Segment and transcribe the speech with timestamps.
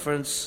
[0.00, 0.39] Difference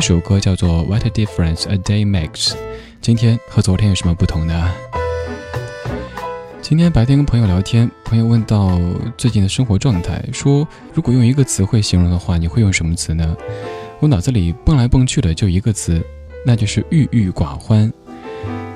[0.00, 2.52] 一首歌叫做《What a Difference a Day Makes》。
[3.02, 4.72] 今天和昨天有什么不同呢？
[6.62, 8.80] 今天白天跟朋友聊天，朋友问到
[9.18, 13.36] 最近的生活状态，说如果用一个词汇形容的话，你会用什么词呢？
[13.98, 16.02] 我脑子里蹦来蹦去的就一个词，
[16.46, 17.92] 那就是郁郁寡欢。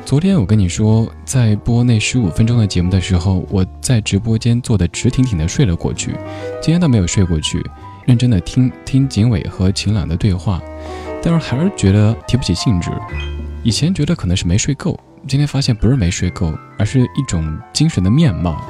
[0.05, 6.15] 昨天我跟你说，在播那十五分钟的节目的时候，我在直播间坐得直挺挺的睡了过去。
[6.61, 7.65] 今天倒没有睡过去，
[8.05, 10.61] 认真的听听景伟和晴朗的对话，
[11.25, 12.91] 但是还是觉得提不起兴致。
[13.62, 15.00] 以前觉得可能是没睡够。
[15.26, 18.62] 今天发现不是没睡够，而是一种精神的面貌。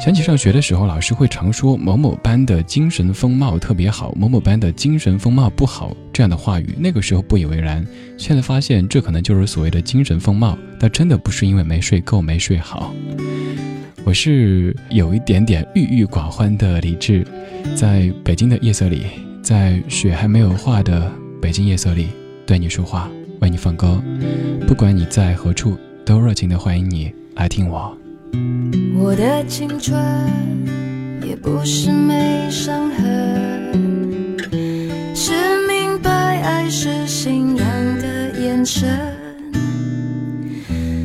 [0.00, 6.72] 想起上学的时候，老师会常说某某班的精神风貌特别好，某某班的精神风貌不好这样的话语。
[6.78, 7.84] 那个时候不以为然，
[8.16, 12.94] 现在发现这可能就是所谓的精神风貌，但真的不是因为没睡够、没睡好。
[14.04, 17.26] 我是有一点点郁郁寡欢的理智，
[17.74, 19.06] 在北京的夜色里，
[19.42, 21.10] 在雪还没有化的
[21.42, 22.06] 北京夜色里，
[22.46, 23.10] 对你说话。
[23.40, 24.00] 为你放歌，
[24.64, 27.98] 不管你在何处，都热情的欢迎你来听我。
[28.94, 30.00] 我的青春
[31.26, 34.38] 也不是没伤痕，
[35.16, 35.32] 是
[35.66, 37.66] 明白爱是信仰
[37.98, 38.88] 的眼神。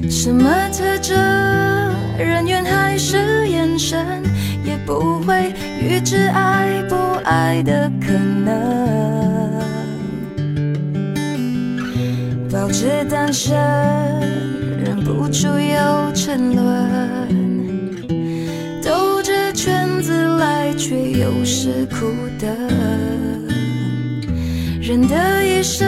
[0.08, 1.18] 什么特征，
[2.20, 4.22] 人缘还是眼神，
[4.64, 5.52] 也不会
[5.82, 9.18] 预知爱不爱的可能。
[12.68, 13.56] 保持单身，
[14.84, 17.96] 忍不住又沉沦，
[18.84, 22.50] 兜着圈子来，却又是苦等。
[24.82, 25.88] 人的一生，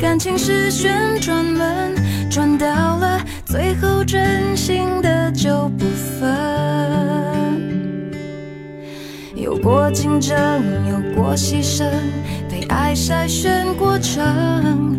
[0.00, 1.94] 感情是旋转门，
[2.30, 5.84] 转到了最后，真心的就不
[6.18, 6.34] 分。
[9.34, 10.38] 有过竞争，
[10.88, 11.84] 有过牺牲，
[12.48, 14.98] 被爱筛选过程。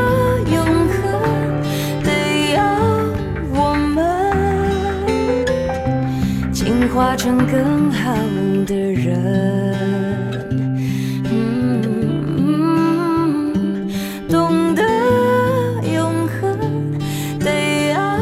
[6.93, 8.13] 化成更好
[8.67, 9.17] 的人。
[14.29, 14.83] 懂得
[15.93, 16.59] 永恒，
[17.39, 18.19] 对啊，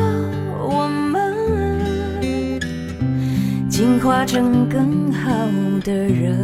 [0.61, 1.33] 我们
[3.69, 5.31] 进化成更好
[5.83, 6.37] 的人，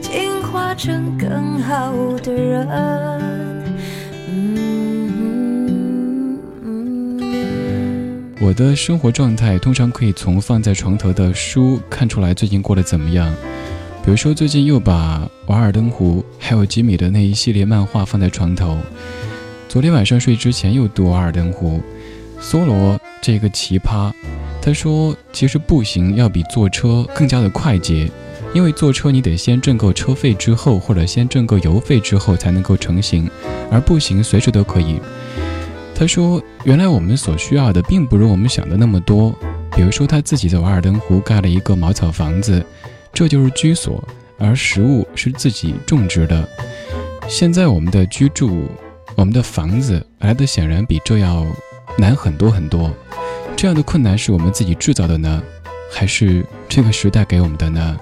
[0.00, 3.13] 进化成更好的人。
[8.44, 13.34] 我的生活状态通常可以从放在床头的书看出来最近过得怎么样。
[14.04, 18.76] 比如说，最近又把《瓦尔登湖》还有吉米的那一系列漫画放在床头。
[19.66, 21.80] 昨天晚上睡之前又读《瓦尔登湖》，
[22.44, 24.12] 梭罗这个奇葩，
[24.60, 28.10] 他说其实步行要比坐车更加的快捷。
[28.52, 33.28] 因为坐车你得先挣够车费之后，或者先挣够油费之后才能够成行，
[33.70, 35.00] 而步行随时都可以。
[35.94, 39.32] 他说：“原来我们所需要的并不如我们想的那么多。
[39.70, 42.64] 比如说，他自己在瓦尔登湖盖了一个茅草房子，
[43.12, 44.02] 这就是居所，
[44.38, 46.48] 而食物是自己种植的。
[47.28, 48.68] 现在我们的居住，
[49.14, 51.46] 我们的房子来的显然比这要
[51.96, 52.90] 难很多很多。
[53.56, 55.42] 这样的困难是我们自己制造的呢，
[55.90, 57.96] 还是这个时代给我们的呢？”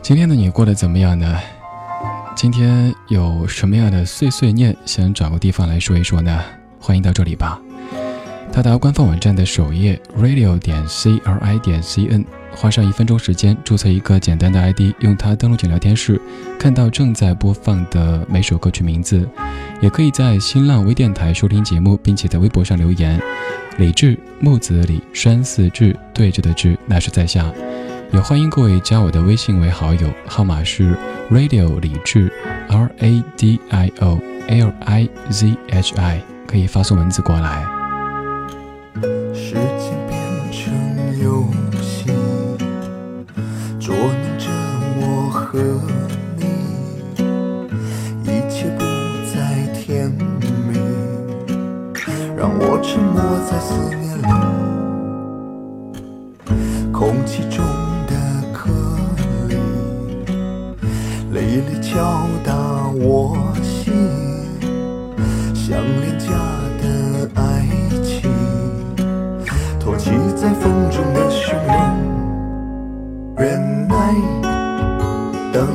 [0.00, 1.38] 今天的你过得怎么样呢？
[2.36, 6.42] 今天有什么样的碎碎念想找个地方来说一说呢？
[6.80, 7.60] 欢迎到这里吧。
[8.52, 12.24] 到达官方网站的首页 radio 点 c r i 点 c n，
[12.54, 16.20] 花上一分钟时间注册一个简单的 ID，用它登录进聊天室，
[16.58, 19.26] 看到正在播放的每首歌曲名字。
[19.80, 23.20] 也可以在新浪微电台收听节目，并且在微博上留言。
[23.78, 27.50] 李志木子李山寺志对着的志，那是在下。
[28.12, 30.96] 也欢迎各位加我的微信为好友，号码是
[31.30, 32.32] radio 李智
[32.68, 37.66] R A D I O L I Z H I，可以发送文字过来。
[39.34, 40.20] 时间变
[40.52, 40.72] 成
[41.20, 41.44] 游
[41.82, 42.06] 戏，
[43.80, 44.48] 捉弄着
[45.00, 45.58] 我和
[46.36, 46.44] 你，
[48.22, 48.84] 一切不
[49.34, 50.08] 再甜
[50.40, 50.78] 蜜，
[52.36, 53.20] 让我沉默
[53.50, 54.28] 在思念里，
[56.92, 57.64] 空气中。
[61.40, 62.54] 夜里敲打
[63.00, 63.92] 我心，
[65.52, 66.28] 像廉价
[66.80, 67.66] 的爱
[68.02, 68.30] 情，
[69.80, 71.74] 托起在风中的汹涌。
[73.36, 74.14] 忍耐
[75.52, 75.66] 等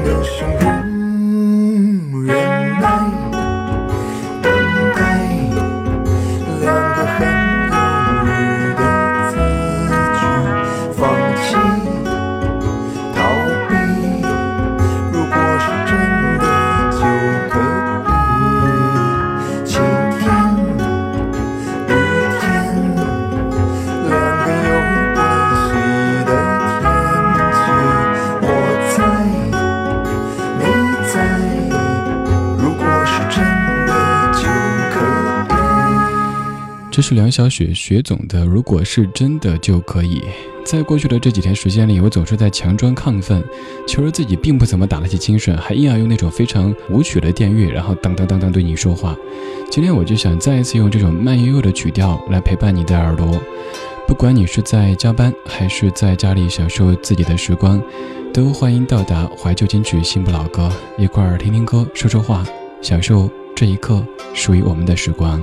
[0.00, 0.71] 这
[37.12, 40.22] 梁小雪雪总的，如果是真的就可以。
[40.64, 43.42] 在过去的这几天时间里，我总是在强装亢奋，
[43.86, 49.16] 其实自己并不怎么打得起精神，还硬要用那种非常舞曲的电乐，然后当当当当对你说话。
[49.70, 53.40] 今天我就想再一次用这种慢悠悠的曲调来陪伴你的耳朵，
[54.06, 57.82] 不管你是在加班还是在家里享受自己的时光，
[58.32, 62.46] 都欢迎到达怀旧金曲新不老歌，一块儿听听歌，说说话，
[62.80, 65.42] 享受这一刻属于我们的时光。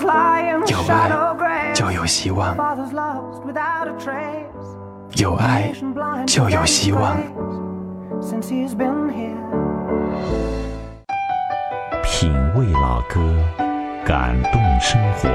[0.00, 5.20] 有爱就有希望，Fathers lost without a trace.
[5.20, 5.70] 有爱
[6.26, 7.18] 就有希望。
[8.22, 9.36] Since he's been here.
[12.02, 13.20] 品味老歌，
[14.06, 15.28] 感动生活。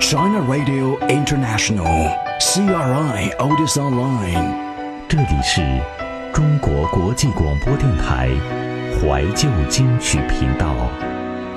[0.00, 4.54] China Radio International, CRI Otis Online.
[5.08, 5.60] 这里是
[6.32, 8.30] 中国国际广播电台
[9.02, 10.74] 怀旧金曲频道。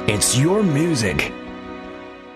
[0.07, 1.31] It's your music.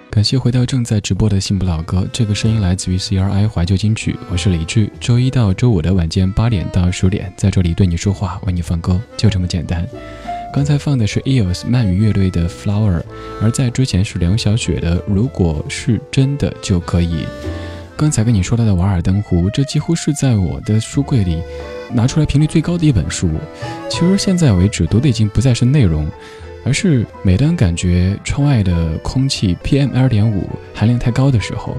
[0.09, 4.89] 感谢回到正在直播的幸福老哥，这个声音来自于 CRI 怀旧金曲，我是李志。
[4.99, 9.87] 周一到周五的晚间八点到十点，在这里对你说话，为你放歌，就这么简单。
[10.51, 13.03] 刚才放的是 EOS 鳗鱼乐队的 Flower，
[13.41, 17.25] 而在之前是梁晓雪的如果是真的就可以。
[17.95, 21.41] 刚才跟你说到的《瓦尔登湖》，这几乎是在我的书柜里
[21.91, 23.29] 拿出来频率最高的一本书。
[23.89, 26.07] 其实现在为止读的已经不再是内容，
[26.65, 31.77] 而是每当感觉窗外的空气 PM 二点五含量太高的时候，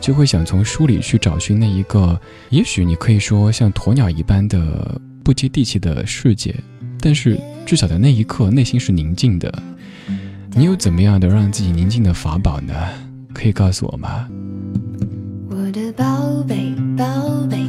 [0.00, 6.54] 就会想从书里去找寻那一个，也许你可以说像鸵鸟一般的不接地气的世界，
[7.00, 9.52] 但是至少在那一刻内心是宁静的。
[10.52, 12.74] 你有怎么样的让自己宁静的法宝呢？
[13.32, 14.26] 可以告诉我吗？
[15.48, 17.59] 我的宝贝，宝贝，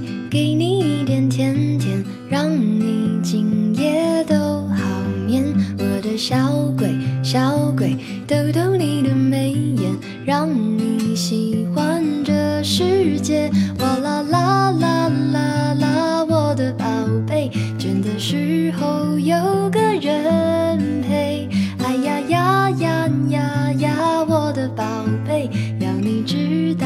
[7.81, 9.91] 鬼，逗逗你的眉眼，
[10.23, 13.49] 让你喜欢这世界。
[13.79, 16.85] 哇啦啦啦啦啦，我的宝
[17.25, 19.35] 贝，倦的时候有
[19.71, 21.49] 个人陪。
[21.79, 24.83] 哎呀呀呀呀呀，我的宝
[25.27, 26.85] 贝，要你知道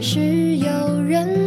[0.00, 1.45] 是有人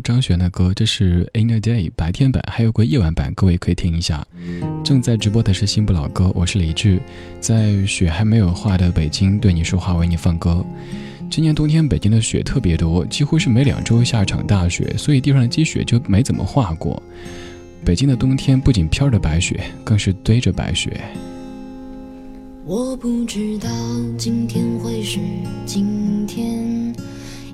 [0.00, 4.26] 张悬的歌，这是 In a Day 白天版，还有个夜晚版，各位可以听一下。
[4.82, 7.00] 正在直播的是新不老歌，我是李志，
[7.40, 10.64] 在雪还没有化的北京对你说话，为你放歌。
[11.30, 17.00] 今年冬天北京的雪特别多，几乎是每两周下一场大雪，所以地上的积雪就没怎么化过。
[17.84, 21.00] 北京的冬天不仅飘着白雪，更是堆着白雪。
[22.66, 23.68] 我不知道
[24.18, 25.18] 今天会是
[25.64, 26.94] 今天，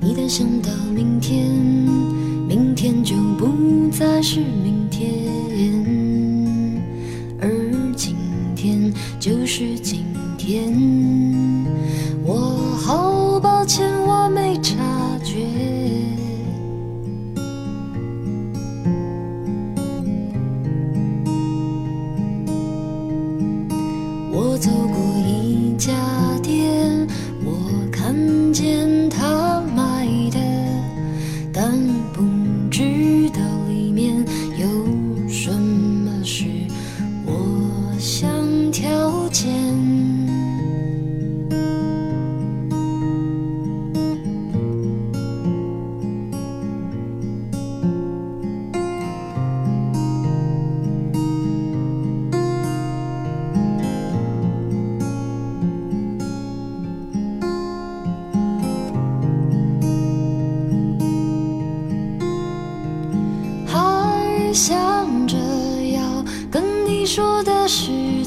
[0.02, 1.46] 一旦想到明天，
[2.76, 5.08] 天就不再是明天，
[7.40, 7.48] 而
[7.96, 8.14] 今
[8.54, 10.04] 天就是今
[10.36, 10.70] 天。
[12.22, 12.34] 我
[12.76, 14.74] 好抱歉，我没察
[15.24, 15.46] 觉。
[24.30, 25.94] 我走过一家
[26.42, 27.08] 店，
[27.42, 27.52] 我
[27.90, 28.14] 看
[28.52, 28.86] 见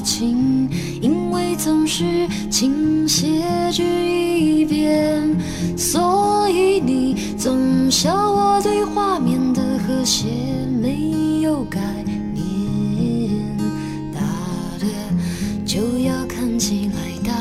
[0.00, 0.68] 情，
[1.00, 3.26] 因为总是倾斜
[3.72, 5.36] 至一边，
[5.76, 10.26] 所以你总笑我对画面的和谐
[10.80, 11.80] 没有概
[12.34, 13.56] 念。
[14.12, 14.20] 大
[14.78, 14.86] 的
[15.64, 17.34] 就要看起来大，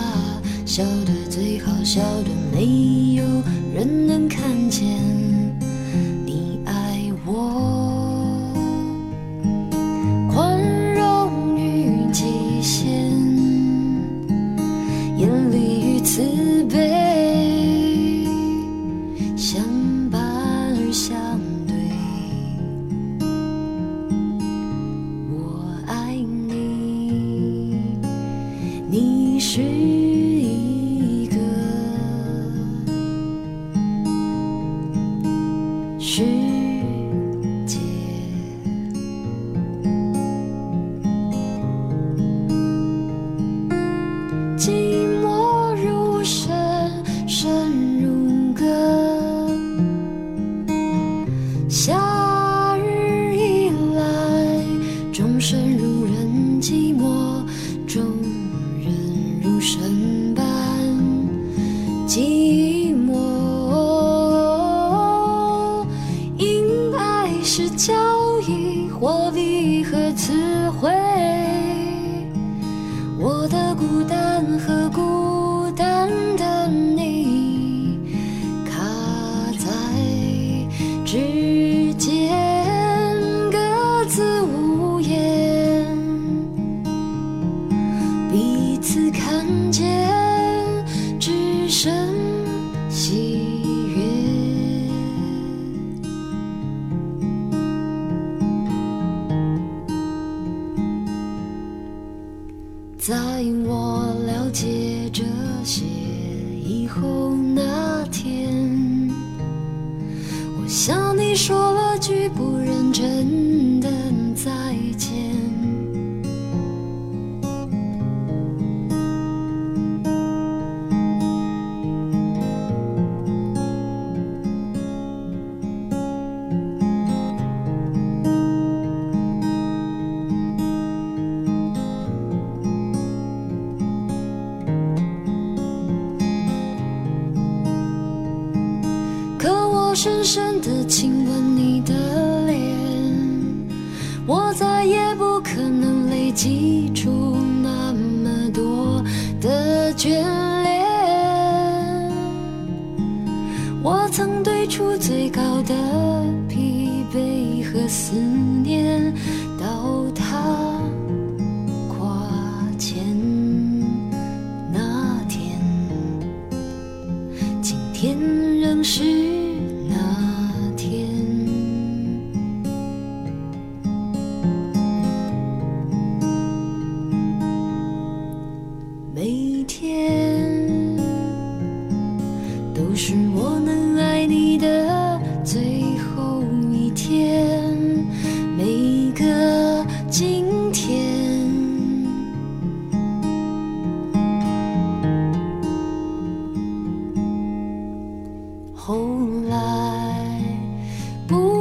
[0.66, 3.24] 小的最好小的没有
[3.74, 5.09] 人能看见。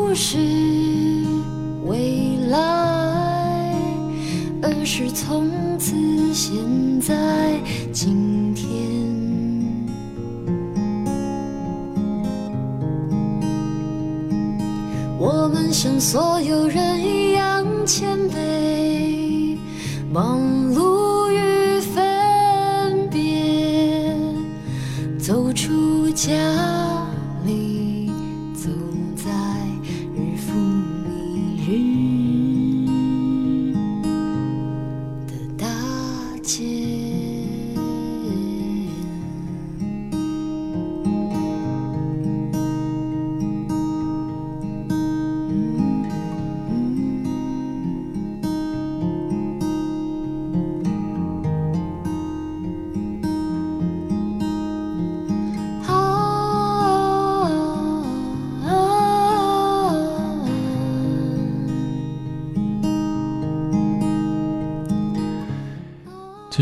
[0.09, 0.39] 不是
[1.85, 3.75] 未来，
[4.63, 5.95] 而是从此
[6.33, 6.57] 现
[6.99, 7.61] 在
[7.93, 8.67] 今天。
[15.19, 19.59] 我们像所有人一样谦卑，
[20.11, 20.41] 忙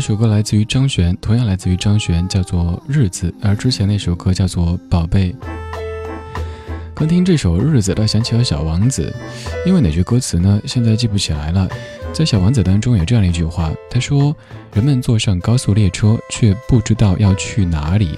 [0.07, 5.33] 首歌来自于张悬，同样来自于张悬，叫做《日子》，而之前那首歌叫做《宝贝》。
[6.95, 9.13] 刚听这首《日子》，倒想起了《小王子》，
[9.67, 10.61] 因为哪句歌词呢？
[10.65, 11.67] 现在记不起来了。
[12.13, 14.33] 在《小王子》当中有这样一句话，他说
[14.71, 18.17] ：“人们坐上高速列车，却不知道要去哪里。”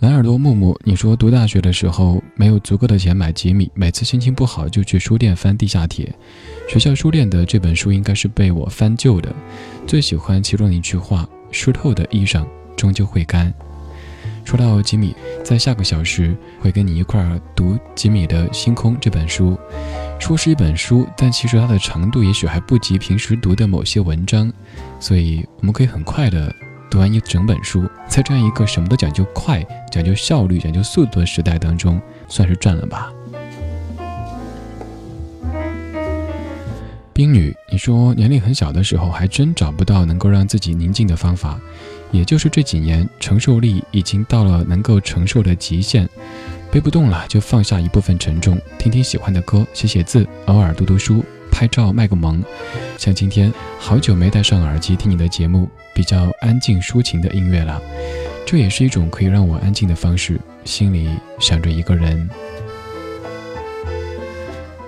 [0.00, 6.12] 蓝耳朵木木，你说读大学的时候没有足够的钱买吉米，每次心情不好就去书店翻地下铁。
[6.68, 9.32] 学校书店的这本书应该是被我翻旧的，
[9.86, 12.44] 最喜欢其中的一句话：“湿透的衣裳
[12.76, 13.52] 终究会干。”
[14.44, 19.58] 说到吉米，在下个小时会跟你一块儿读吉米的《星空》这本书。
[20.18, 24.52] 书是一本书，但其实它的长度也许还不及平时读的某些文章，
[25.00, 26.52] 所以我们可以很快的
[26.90, 27.88] 读完一整本书。
[28.08, 33.12] 在这样一个什么都讲究快、讲究效率、讲究速度的时代当中，算是赚了吧。
[37.16, 41.58] 冰女，你说年龄很小的时候，还真找不到能够让自己宁静的方法，
[42.12, 46.06] 也就是这几年，承受力已经到了能够承受的极限，
[46.70, 52.44] 背不动了就放下一部分沉重，听听喜欢的歌，写写字，偶尔读读书，拍照卖个萌。
[52.98, 57.80] 像今天，好久没戴上耳机听你的节目，比较安静抒情的音乐了，
[58.44, 61.08] 这也是一种可以让我安静的方式，心里
[61.40, 62.28] 想着一个人。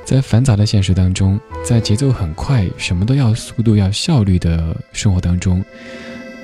[0.09, 5.63] 在繁杂的现实当中，在节奏很快、什么都要速度、要效率的生活当中，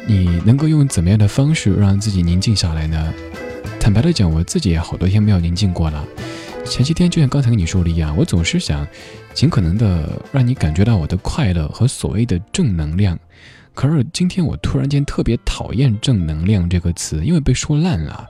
[0.07, 3.11] 你能够用怎么样的方式让自己宁静下来呢？
[3.81, 6.05] 坦白的讲，我自己也好多天没有宁静过了。
[6.67, 8.87] 前些天就像刚才跟你说的一样，我总是想
[9.33, 13.19] 尽可能的让你感觉到我的快乐和所谓的正能量。
[13.73, 18.27] 可是今天我突然间特别讨厌“正能量”这个词，因为被说烂了，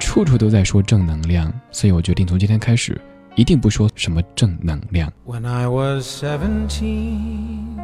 [0.00, 2.98] 处处都在说正能量，所以我决定从今天开始。
[3.37, 5.11] 一定不说什么正能量。
[5.25, 7.79] When I was seventeen,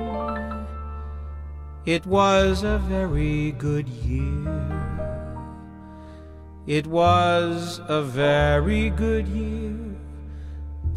[1.85, 4.79] it was a very good year.
[6.67, 9.73] It was a very good year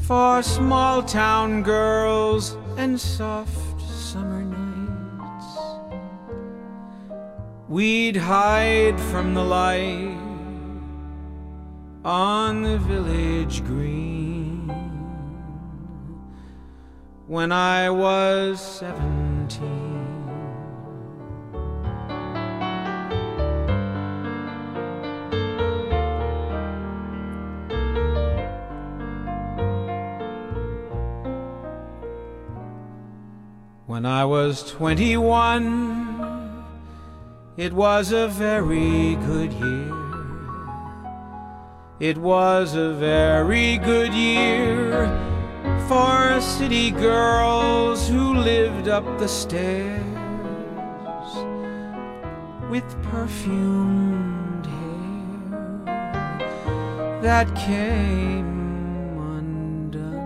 [0.07, 5.57] for small town girls and soft summer nights.
[7.71, 10.19] We'd hide from the light
[12.05, 14.26] on the village green
[17.28, 19.86] when I was seventeen.
[33.88, 36.66] When I was 21,
[37.58, 39.94] it was a very good year.
[42.00, 45.37] It was a very good year
[45.88, 50.04] for city girls who lived up the stairs
[52.70, 55.82] with perfumed hair
[57.22, 58.48] that came
[59.18, 60.22] undone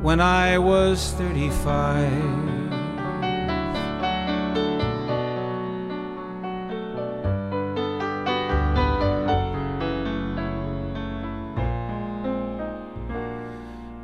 [0.00, 2.48] when I was 35.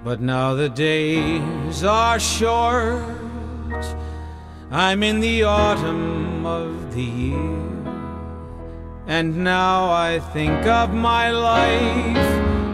[0.05, 3.03] But now the days are short.
[4.71, 7.75] I'm in the autumn of the year.
[9.07, 12.17] And now I think of my life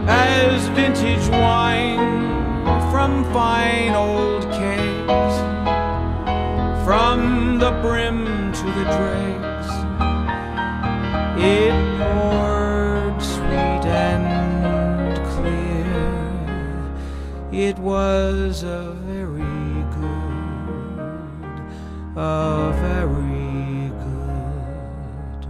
[0.07, 2.40] as vintage wine
[2.91, 5.37] from fine old caves,
[6.83, 9.69] from the brim to the dregs.
[11.41, 16.03] It poured sweet and clear.
[17.53, 21.61] It was a very good,
[22.17, 25.47] a very good,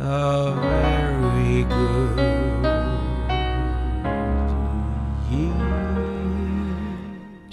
[0.00, 2.45] a very good.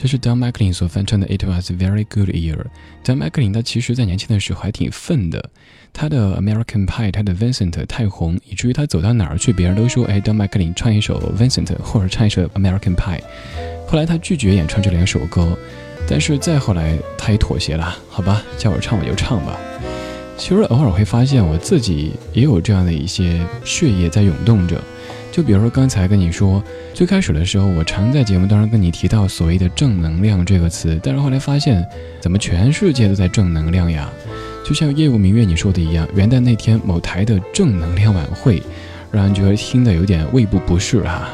[0.04, 2.58] 这是 Don McLean 所翻唱的《It Was a Very Good Year》。
[3.06, 5.50] Don McLean 他其实在年轻的时候还挺愤的，
[5.94, 13.22] 他的《American Pie》，他的 Vincent 太红，以至于他走到哪儿去，别人都说：“哎，Don McLean 唱一首 Vincent，或者唱一首 American Pie。”
[13.88, 15.58] 后来他拒绝演唱这两首歌，
[16.06, 19.58] 但是再后来他也妥协了，好吧，叫我唱我就唱吧。
[20.38, 24.84] 其实偶尔会发现我自己也有这样的一些血液在涌动着。
[25.34, 31.84] 就比如说刚才跟你说，最开始的时候，我常在节目当中跟你提到所谓的正能量这个词，但是后来发现，
[32.22, 34.08] 怎么全世界都在正能量呀？
[34.64, 38.62] 就像夜雾明月你说的一样，元旦那天某台的正能量晚会，
[39.10, 41.28] 让人觉得听得有点胃部不适哈。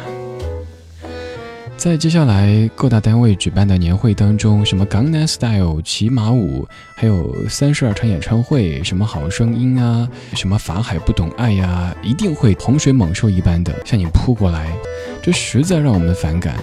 [1.80, 14.76] 在接下来各大单位举办的年会当中，什么《港南 Style》、骑马舞，还有三十二场演唱会，什么好声音啊，什么法海不懂爱呀，一定会洪水猛兽一般的向你扑过来，
[15.24, 16.58] 这实在让我们反感。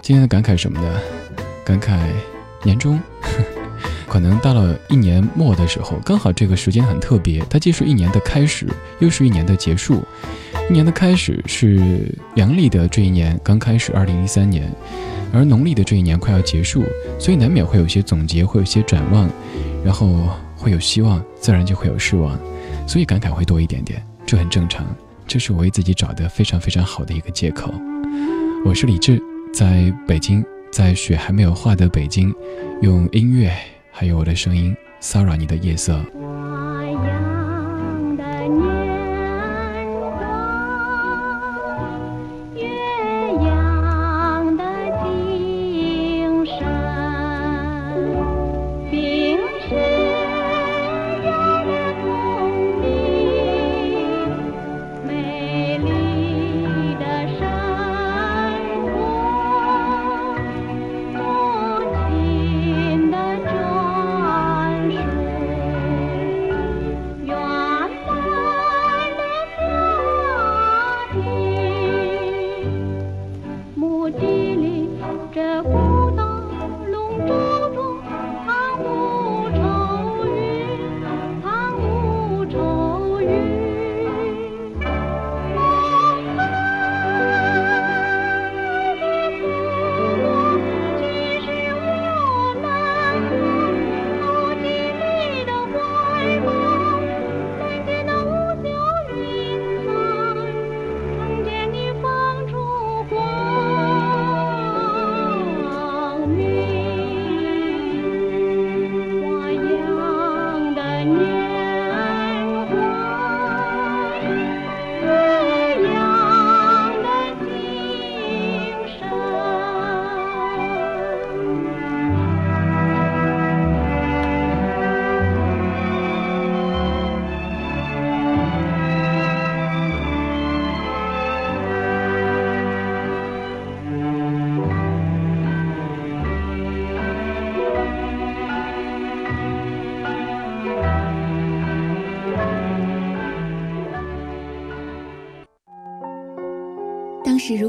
[0.00, 1.00] 今天的感慨什么呢？
[1.64, 1.98] 感慨
[2.62, 3.00] 年终，
[4.12, 10.02] 可能到了一年末的时候，刚好这个时间很特别，它既是一年的开始，又是一年的结束。
[10.68, 14.70] 一年的开始是阳历的这一年刚开始，二零一三年，
[15.32, 16.84] 而农历的这一年快要结束，
[17.18, 19.30] 所以难免会有些总结，会有些展望，
[19.82, 22.38] 然后会有希望，自然就会有失望，
[22.86, 24.84] 所以感慨会多一点点，这很正常，
[25.26, 27.72] 这是我为自己找的非常非常好的一个借口。
[28.62, 29.18] 我是李志，
[29.54, 32.30] 在北京，在雪还没有化的北京，
[32.82, 33.50] 用音乐
[33.92, 36.02] 还有我的声音骚扰你的夜色。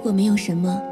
[0.03, 0.83] 如果没有什么，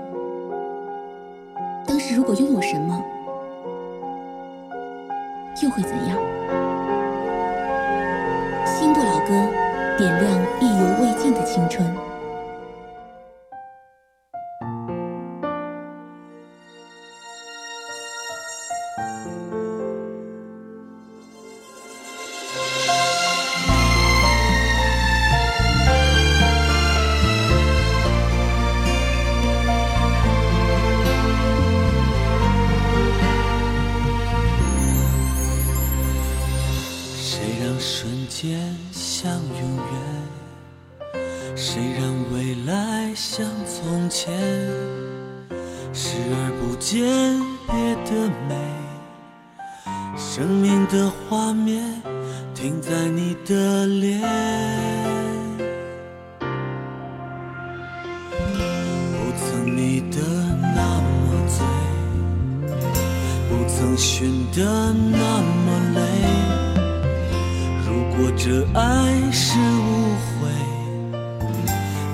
[68.92, 69.90] 爱是无
[70.36, 70.50] 悔，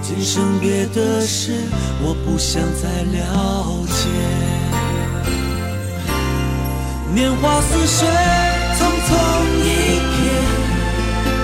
[0.03, 1.53] 今生别的事
[2.03, 3.17] 我不想再了
[3.97, 3.99] 解
[7.15, 8.07] 年华似水，
[8.78, 9.09] 匆匆
[9.65, 9.67] 一
[10.13, 10.19] 瞥，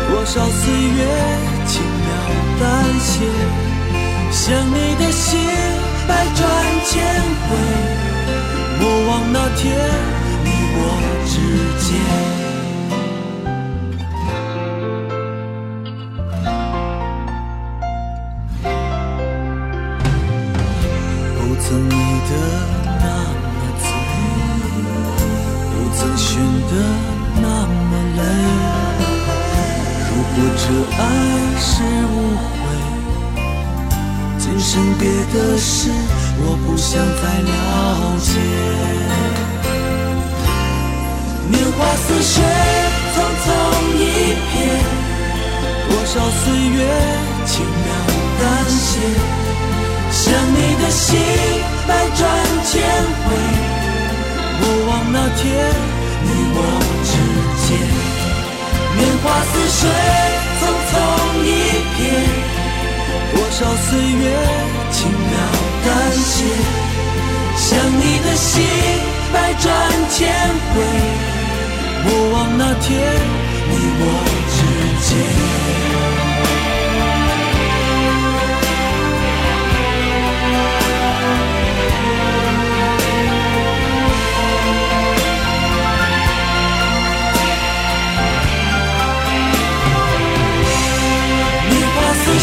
[0.08, 0.62] 多少岁
[1.00, 1.00] 月
[1.66, 2.08] 轻描
[2.60, 2.64] 淡
[3.00, 3.12] 写，
[4.32, 5.26] 想你的心
[6.08, 6.40] 百转
[6.86, 6.92] 千
[7.48, 7.50] 回，
[8.80, 9.62] 莫忘那天
[10.44, 10.80] 你我
[11.26, 11.34] 之
[11.84, 12.33] 间。
[22.30, 22.32] 的
[23.02, 23.06] 那
[23.54, 23.86] 么醉，
[25.72, 25.74] 不。
[25.96, 26.72] 曾寻得
[27.40, 28.20] 那么累，
[30.10, 30.64] 如果这
[30.98, 31.02] 爱
[31.60, 31.72] 是
[32.12, 32.14] 误
[32.60, 32.60] 会，
[34.40, 35.02] 今生别
[35.32, 35.72] 的事
[36.40, 37.52] 我不想再了
[38.20, 38.28] 解。
[41.48, 42.34] 年华似水，
[43.14, 43.46] 匆匆
[43.96, 44.02] 一
[44.50, 44.54] 瞥，
[45.88, 46.12] 多少
[46.42, 46.78] 岁月
[47.46, 47.88] 轻描
[48.42, 48.92] 淡写，
[50.24, 51.20] 想你的心
[51.86, 52.22] 百转
[52.64, 52.72] 千
[53.24, 53.28] 回。
[54.62, 55.44] 莫忘那天
[56.24, 56.58] 你我
[57.04, 57.12] 之
[57.60, 57.68] 间，
[58.96, 59.82] 年华似水，
[60.60, 60.94] 匆匆
[61.44, 61.52] 一
[61.98, 62.02] 瞥，
[63.34, 64.24] 多少岁月
[64.94, 65.36] 轻描
[65.84, 66.34] 淡写，
[67.58, 67.68] 想
[68.00, 68.64] 你的心
[69.34, 69.66] 百转
[70.10, 70.18] 千
[70.72, 70.74] 回，
[72.06, 72.88] 莫忘那天
[73.70, 74.02] 你我
[74.56, 74.58] 之
[75.06, 75.93] 间。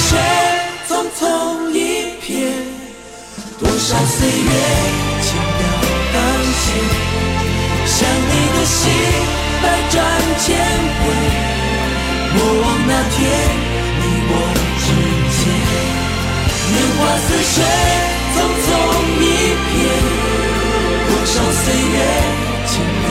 [0.09, 0.19] 水
[0.89, 1.23] 匆匆
[1.73, 1.77] 一
[2.25, 2.29] 瞥，
[3.59, 4.51] 多少岁月
[5.23, 5.29] 轻
[5.59, 5.63] 描
[6.13, 6.17] 淡
[6.61, 6.65] 写，
[7.87, 7.97] 想
[8.31, 8.79] 你的心
[9.63, 9.97] 百转
[10.39, 10.47] 千
[11.01, 11.03] 回，
[12.35, 13.19] 莫忘那天
[14.01, 14.33] 你我
[14.81, 14.87] 之
[15.37, 15.41] 间。
[16.73, 17.57] 年华似水，
[18.35, 18.67] 匆匆
[19.21, 19.23] 一
[19.69, 19.77] 瞥，
[21.09, 21.97] 多少岁月
[22.67, 22.73] 轻
[23.03, 23.05] 描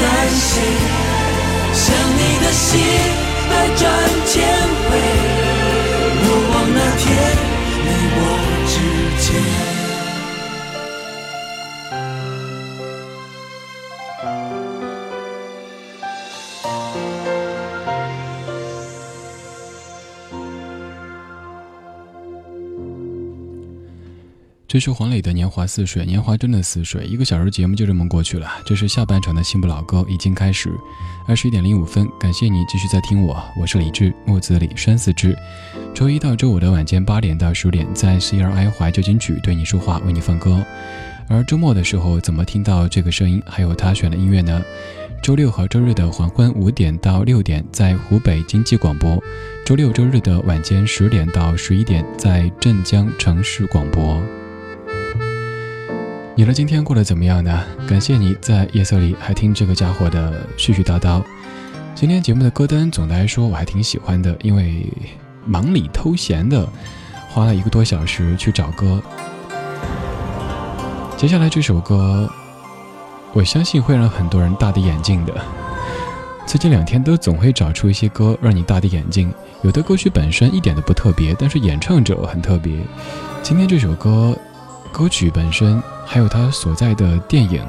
[0.00, 0.50] 淡写，
[1.72, 1.84] 想
[2.18, 2.68] 你的心
[3.48, 3.80] 百转
[4.26, 4.32] 千
[4.90, 4.90] 回。
[6.96, 7.36] 天，
[7.84, 8.18] 你我
[8.66, 8.74] 之
[9.24, 9.81] 间。
[24.72, 28.50] 这是黄磊的《年华似水》，年华真的似水，一个小时节目就这么过去了。
[28.64, 30.72] 这是下半场的新不老歌已经开始，
[31.28, 35.36] 二十一点零五分，感谢你继续在听我，我是李志，木子李，山四志。
[35.92, 40.64] 周一到周五的晚间八点到十点，在 CRI 怀旧金曲对你说话，为你放歌。
[41.28, 44.62] 而周末的时候，怎么听到这个声音，还有他选的音乐呢？
[45.22, 49.22] 周六和周日的黄昏五点到六点，在湖北经济广播；
[49.66, 54.18] 周六周日的晚间十点到十一点，在镇江城市广播。
[56.34, 57.62] 你的今天过得怎么样呢？
[57.86, 61.22] 感谢你在夜色里还听这个家伙的絮絮叨叨。
[61.94, 64.90] 今天节目的歌单总的来说我还挺喜欢的，因为
[65.44, 66.66] 忙里偷闲的
[67.28, 69.00] 花了一个多小时去找歌。
[71.18, 72.26] 接下来这首歌，
[73.34, 75.34] 我相信会让很多人大跌眼镜的。
[76.46, 82.72] 最近两天都总会找出一些歌让你大跌眼镜，有的歌曲本身一点都不特别，但是演唱者很特别。
[83.42, 84.34] 今天这首歌。
[84.90, 87.64] 歌曲本身，还有他所在的电影，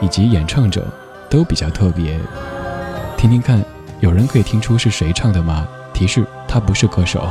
[0.00, 0.86] 以及演唱者，
[1.28, 2.18] 都比较特别。
[3.16, 3.62] 听听看，
[4.00, 5.66] 有人可以听出是谁唱的吗？
[5.92, 7.28] 提示：他不是歌手。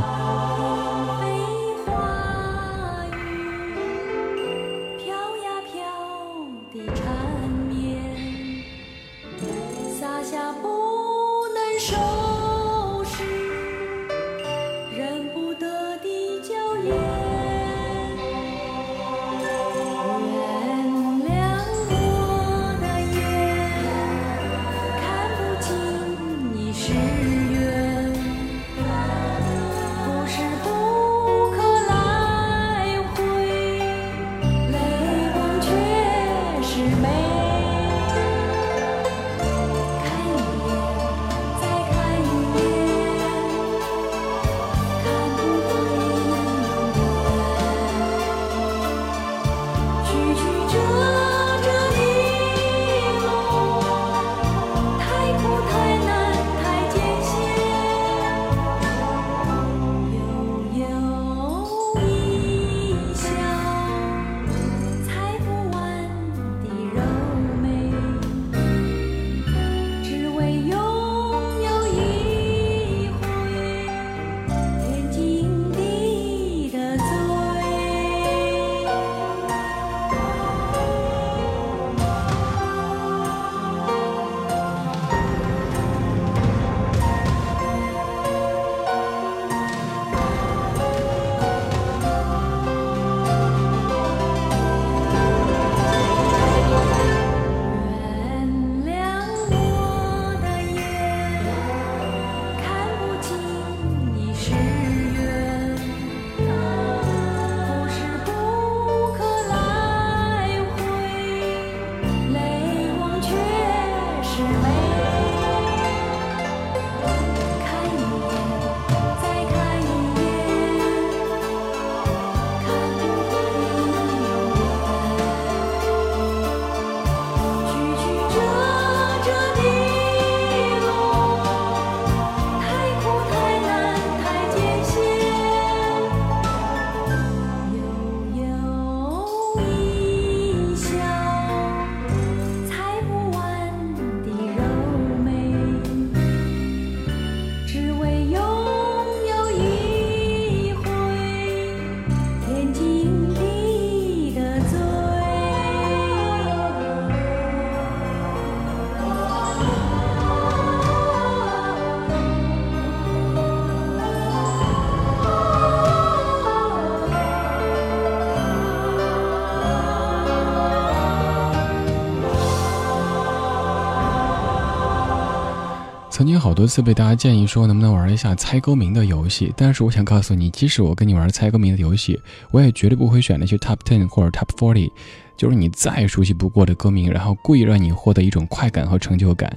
[176.17, 179.53] 曾经好多次被大家建议说，能不能玩一下猜歌名的游戏？
[179.55, 184.89] 但是我想告诉你，即使我跟你玩猜歌名的游戏，我也绝对不会选那些 Top Ten 或者 Top Forty。
[185.37, 189.55] 就是你再熟悉不过的歌名，然后故意让你获得一种快感和成就感。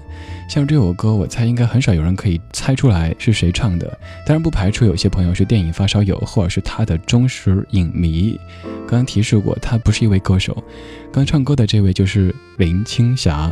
[0.49, 3.87] 像这首歌，我猜应该很少有人可以猜出来是谁唱的。
[4.27, 8.39] 当然，不排除有些朋友是电影发烧友，或者是他的忠实影迷。
[8.87, 10.63] 刚刚提示过，他不是一位歌手。
[11.11, 13.51] 刚唱歌的这位就是林青霞。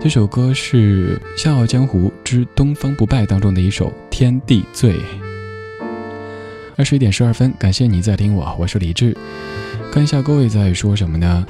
[0.00, 4.92] 这首歌是《笑傲江湖之东方不败》当中的一首《天地醉》。
[6.76, 9.16] 二十一点十二分，感谢你在听我，我是李志。
[9.92, 11.46] 看一下各位在说什么呢？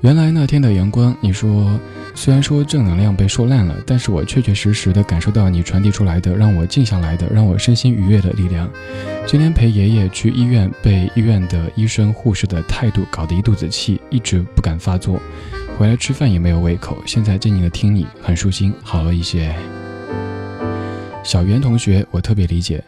[0.00, 1.78] 原来那天的阳光，你说
[2.14, 8.66] 虽然说正能量被说烂了，但是我确确实实的感受到你传递出来的让我静下来的、让我身心愉悦的力量。
[9.26, 15.20] 今天陪爷爷去医院，被医院的医生护士的态度搞得一肚子气，一直不敢发作，
[15.76, 16.96] 回来吃饭也没有胃口。
[17.04, 19.54] 现在静静的听你，很舒心，好了一些。
[21.22, 22.82] 小袁同学，我特别理解。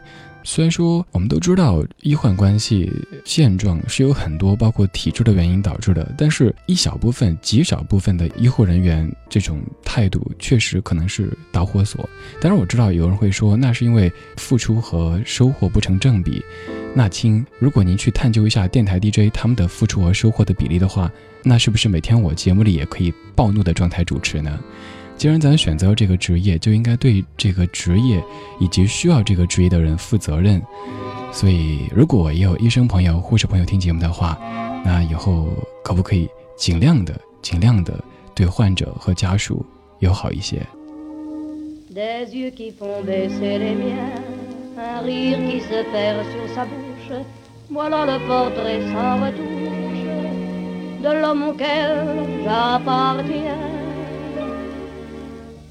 [0.50, 2.90] 虽然说我们都知道医患关系
[3.26, 12.08] 现状是有很多包括体制的原因导致的，但是一小部分、极少部分的医护人员这种态度确实可能是导火索。
[12.40, 16.42] 当然我知道有人会说那是因为付出和收获不成正比。
[16.94, 24.58] 那亲，如果您去探究一下电台 DJ 他们的付出和收获的比例的话，那是不是每天我节目里也可以暴怒的状态主持呢？
[25.18, 28.22] 既然咱选择这个职业，就应该对这个职业
[28.60, 30.62] 以及需要这个职业的人负责任。
[31.32, 34.38] 所以，如果也有医生朋友、护士朋友听节目的话，
[34.84, 35.48] 那以后
[35.82, 37.92] 可不可以尽量的、尽量的
[38.32, 39.66] 对患者和家属
[39.98, 40.62] 友好一些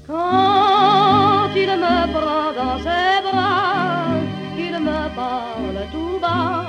[0.08, 4.16] ？Quand il me prend dans ses bras,
[4.56, 6.64] qu'il me parle tout bas,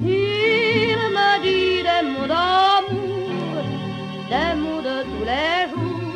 [0.00, 3.54] Il me dit des mots d'amour,
[4.32, 6.14] des mots de tous les jours,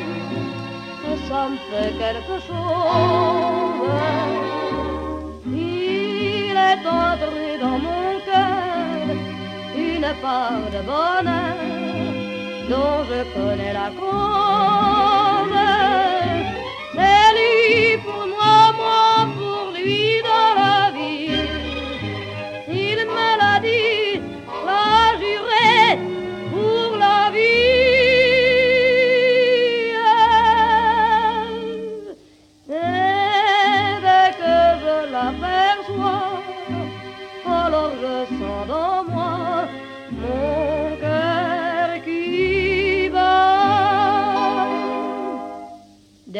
[1.08, 2.86] et ça me fait quelque chose.
[5.46, 8.15] Il est entré dans mon
[10.06, 11.56] une part de bonheur
[12.68, 15.25] dont je connais la cause.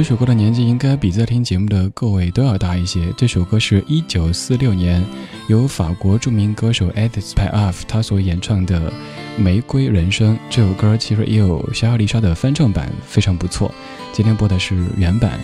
[0.00, 3.12] 这首歌的年纪应该比在听节目的各位都要大一些。
[3.18, 5.04] 这首歌是一九四六年
[5.46, 8.90] 由法国著名歌手 Edith Piaf 他所演唱的
[9.36, 10.34] 《玫瑰人生》。
[10.48, 13.70] 这首歌其实也有小亚丽莎的翻唱版，非常不错。
[14.10, 15.38] 今天播的是原版。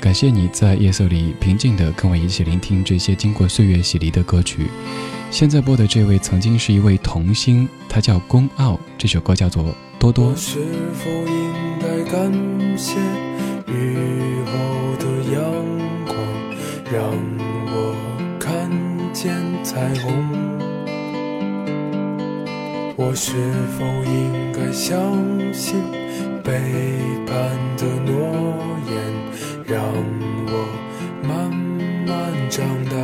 [0.00, 4.68] 感谢你在夜色里平静地跟我一起聆听这些经过岁月洗涤的歌曲。
[5.32, 9.64] 现在播的这位曾经是一位童星，他叫宫傲，这首歌叫做
[9.98, 10.32] 《多多》。
[10.36, 10.60] 是
[10.94, 12.94] 否应该感谢
[13.70, 14.52] 雨后
[14.98, 15.36] 的阳
[16.06, 16.16] 光，
[16.90, 16.96] 让
[17.70, 17.76] 我
[18.40, 18.70] 看
[19.12, 20.06] 见彩虹？
[22.96, 23.32] 我是
[23.78, 24.92] 否应该相
[25.52, 25.80] 信
[26.42, 26.50] 背
[27.26, 27.34] 叛
[27.76, 28.16] 的诺
[28.88, 28.96] 言，
[29.66, 29.78] 让
[30.46, 30.52] 我
[31.22, 31.52] 慢
[32.06, 32.96] 慢长大？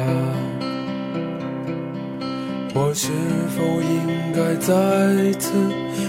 [2.75, 3.13] 我是
[3.57, 5.53] 否应该再次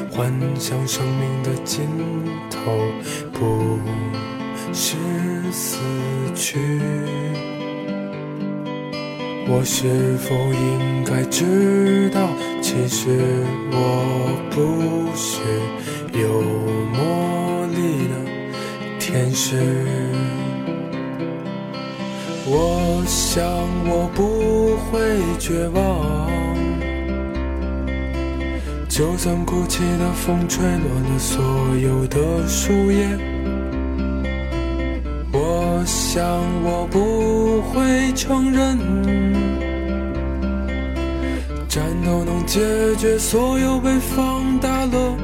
[0.10, 1.88] 幻想生命的尽
[2.50, 2.58] 头
[3.32, 3.78] 不
[4.78, 4.98] 是
[5.54, 5.78] 死
[6.36, 6.60] 去？
[9.48, 12.28] 我是否应该知道，
[12.62, 13.08] 其实
[13.72, 15.40] 我不是
[16.20, 16.42] 有
[16.92, 18.14] 魔力的
[19.00, 19.56] 天使？
[22.46, 23.44] 我想
[23.88, 25.00] 我不会
[25.40, 25.80] 绝望。
[28.90, 31.44] 就算哭泣的风吹落了所
[31.78, 33.18] 有的树叶，
[36.16, 36.24] 想
[36.64, 38.80] 我不会承认，
[41.68, 42.62] 战斗能解
[42.96, 45.18] 决所有被放大了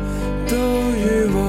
[0.48, 0.58] 的
[1.00, 1.40] 欲望。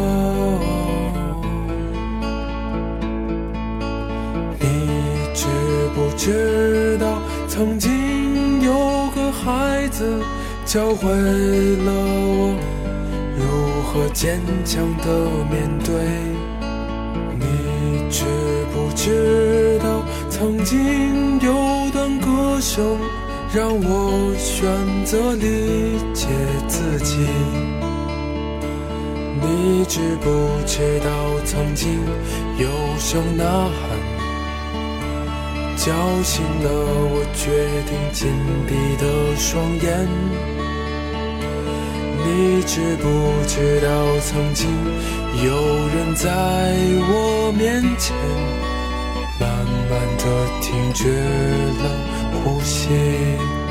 [4.60, 4.64] 你
[5.34, 5.48] 知
[5.96, 10.22] 不知道，曾经有个孩子。
[10.64, 11.92] 教会了
[12.38, 12.56] 我
[13.36, 15.04] 如何坚强的
[15.50, 16.31] 面对。
[19.04, 20.00] 你知道，
[20.30, 21.52] 曾经有
[21.90, 22.96] 段歌声
[23.52, 26.28] 让我选择理解
[26.68, 27.16] 自己。
[29.40, 30.30] 你知不
[30.64, 31.10] 知道，
[31.44, 31.98] 曾经
[32.58, 33.98] 有声呐喊。
[35.76, 35.92] 叫
[36.22, 36.70] 醒了
[37.10, 37.50] 我，决
[37.88, 38.30] 定紧
[38.68, 38.72] 闭
[39.02, 40.06] 的双眼。
[42.24, 43.08] 你知不
[43.48, 43.90] 知道，
[44.20, 44.70] 曾经
[45.44, 45.50] 有
[45.88, 46.30] 人在
[47.10, 48.14] 我面前，
[50.24, 51.08] 的停止
[51.82, 51.90] 了
[52.44, 53.61] 呼吸。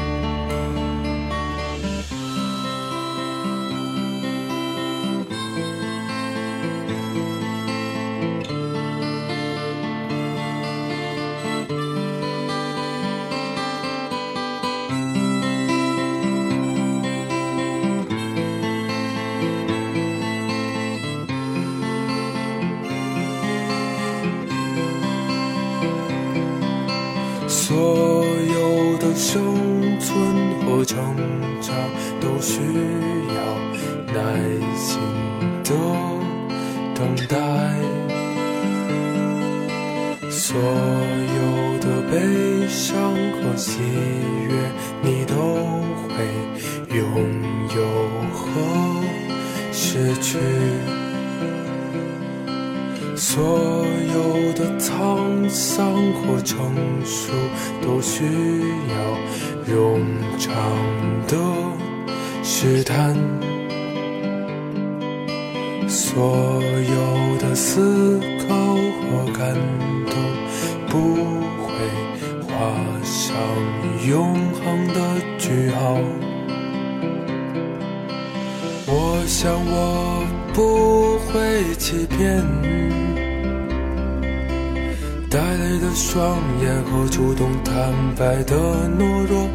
[86.84, 88.56] 和主动坦白的
[88.98, 89.48] 懦弱，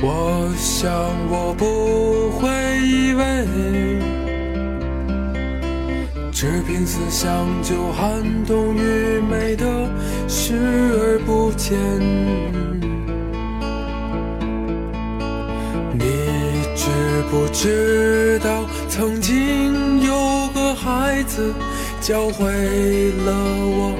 [0.00, 0.90] 我想
[1.30, 2.48] 我不会
[2.80, 3.46] 以为
[6.32, 9.64] 只凭思想就撼动愚昧的
[10.26, 10.54] 视
[10.98, 11.78] 而不见。
[15.92, 16.02] 你
[16.74, 16.90] 知
[17.30, 21.52] 不知道，曾经有个孩子。
[22.00, 23.32] 教会了
[23.62, 23.94] 我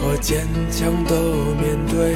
[0.00, 1.14] 如何坚强的
[1.60, 2.14] 面对。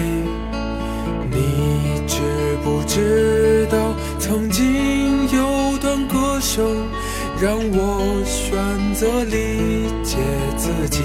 [1.30, 2.22] 你知
[2.64, 3.76] 不知道，
[4.18, 6.64] 曾经有段歌声
[7.38, 10.16] 让我选择理解
[10.56, 11.02] 自己。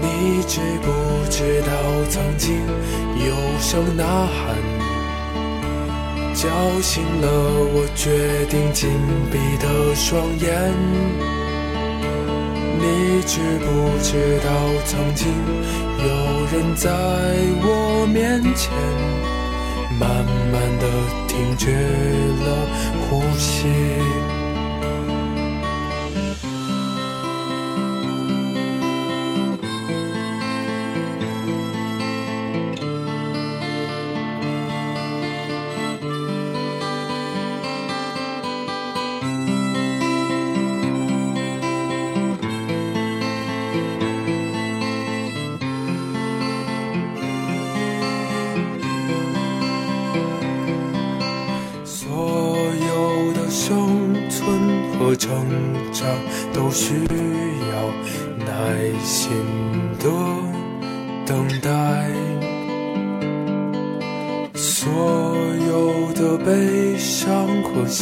[0.00, 1.72] 你知不知道，
[2.08, 2.54] 曾经
[3.26, 4.54] 有声呐喊。
[6.32, 6.48] 叫
[6.80, 7.26] 醒了
[7.74, 8.88] 我，决定紧
[9.32, 11.43] 闭的双眼。
[12.86, 13.66] 你知不
[14.02, 14.50] 知道，
[14.84, 15.26] 曾经
[16.04, 16.06] 有
[16.52, 16.90] 人在
[17.62, 18.70] 我面前，
[19.98, 20.02] 慢
[20.52, 20.84] 慢的
[21.26, 21.70] 停止
[22.44, 22.44] 了
[23.08, 24.33] 呼吸。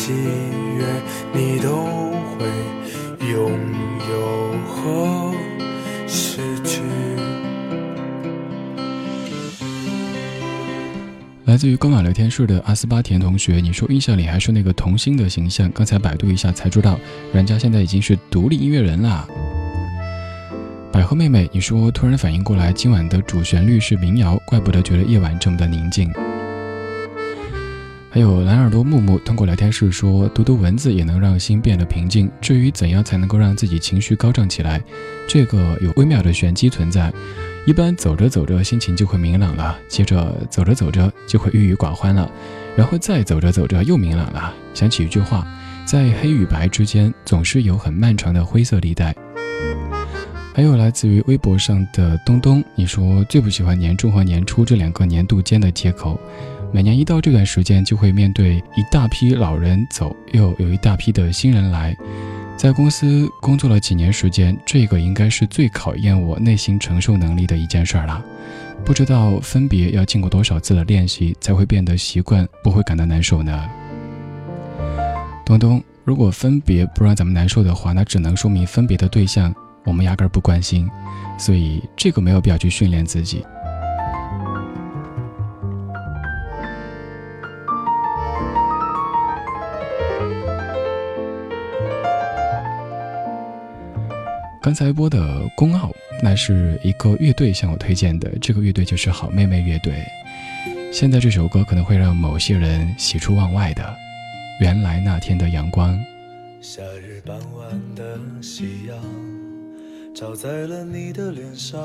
[0.04, 0.84] 喜悦，
[1.32, 1.86] 你都
[2.34, 2.44] 会
[3.30, 3.52] 拥
[4.10, 5.32] 有和
[6.08, 6.80] 失去。
[11.44, 16.98] 来自于高马聊天室的阿斯巴甜同学，你说印象里还是那个童星的形象，刚才百度一下才知道，
[17.32, 19.24] 人家现在已经是独立音乐人啦。
[20.90, 26.12] 百合妹妹，你说突然反应过来，今晚的主旋律是民谣，怪不得觉得夜晚这么的宁静。
[28.14, 32.30] 还有蓝耳朵木木通过聊天室说，读读文字也能让心变得平静。
[32.42, 34.78] 至于怎样才能够让自己情绪高涨起来，
[35.26, 37.10] 这个有微妙的玄机存在。
[37.64, 42.30] 一般走着走着心情就会明朗了，接着走着走着就会郁郁寡欢了，
[42.76, 44.52] 然后再走着走着又明朗了。
[44.74, 45.46] 想起一句话，
[45.86, 49.16] 在黑与白之间总是有很漫长的灰色地带。
[50.54, 56.20] 还有来自于微博上的东东，你说最不喜欢年终和年初这两个年度间的接口。
[56.74, 61.94] 每年一到这段时间，就会面对一大批老人走，又有一大批的新人来。
[62.56, 68.24] 在公司工作了几年时间，这个应该是最考验我内心承受能力的一件事了。
[68.86, 73.68] 不知道分别要经过多少次的练习，才会变得习惯，不会感到难受呢？
[75.44, 79.54] 东东，如果分别不让咱们难受的话，那只能说明分别的对象
[79.84, 80.88] 我们压根儿不关心，
[81.36, 83.44] 所以这个没有必要去训练自己。
[94.62, 95.18] 刚才播的
[95.56, 95.88] 《公傲》，
[96.22, 99.92] 那是一个乐队向我推荐的，这个乐队就是好妹妹乐队。
[100.92, 103.84] 现在这首歌可能会让某些人喜出望外的。
[104.60, 105.98] 原来那天的阳光，
[106.60, 108.96] 夏日傍晚的夕阳
[110.14, 111.80] 照在了你的脸上，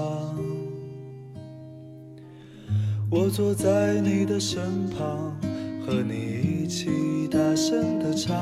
[3.09, 5.35] 我坐在你的身旁，
[5.83, 8.37] 和你一起大声的唱。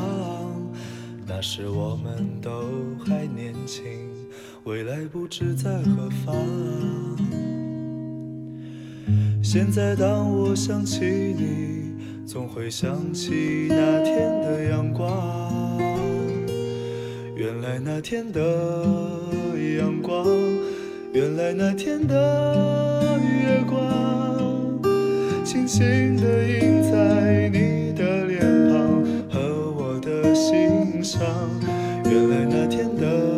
[1.25, 2.51] 那时我们都
[3.05, 3.83] 还年轻，
[4.65, 6.35] 未来不知在何方。
[9.43, 11.93] 现在当我想起你，
[12.25, 15.77] 总会想起那天的阳光。
[17.35, 18.41] 原来那天的
[19.77, 20.25] 阳光，
[21.13, 24.81] 原来那天的月光，
[25.43, 31.21] 轻轻地印在你的脸庞和我的心上。
[32.05, 33.34] 原来那天的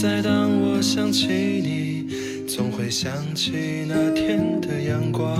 [0.00, 2.06] 在当我想起你，
[2.46, 5.36] 总会想起那天的阳光。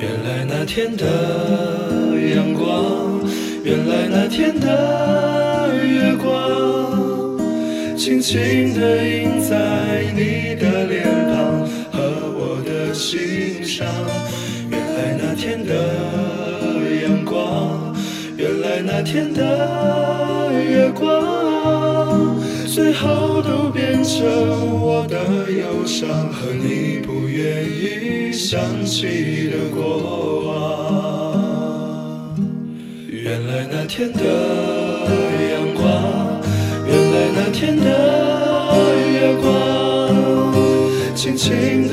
[0.00, 1.04] 原来那天的
[2.34, 3.20] 阳光，
[3.62, 7.36] 原来那天的月光，
[7.98, 11.04] 轻轻地印在你的脸
[11.34, 12.00] 庞和
[12.34, 13.86] 我的心上。
[14.70, 15.74] 原来那天的
[17.02, 17.94] 阳光，
[18.38, 20.01] 原来那天的，
[22.74, 24.24] 最后都变成
[24.80, 25.18] 我的
[25.52, 32.34] 忧伤和你不愿意想起的过往。
[33.10, 34.24] 原来那天的
[35.52, 36.40] 阳光，
[36.86, 37.84] 原来那天的
[39.12, 39.44] 月光，
[41.14, 41.92] 轻轻地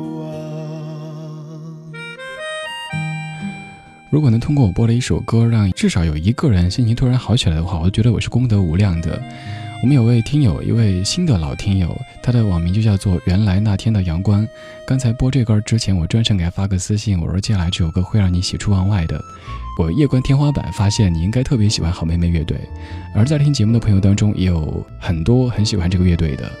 [4.11, 9.17] 如果能通过我播的一首歌，让至少有一个人心情突然好起来的话，我觉得我是功德无量的。
[9.81, 14.45] 我们有位听友，一位新的老听友，他的网名就叫做“原来那天的阳光”。
[14.85, 19.17] 刚才播这歌之前，我专程给他发个私信，我说接下来这首歌会让你喜出望外的。
[19.79, 22.57] 我夜观天花板，发现你应该特别喜欢好妹妹乐队，
[23.15, 26.51] 而在听节目的朋友当中，也有很多很喜欢这个乐队的。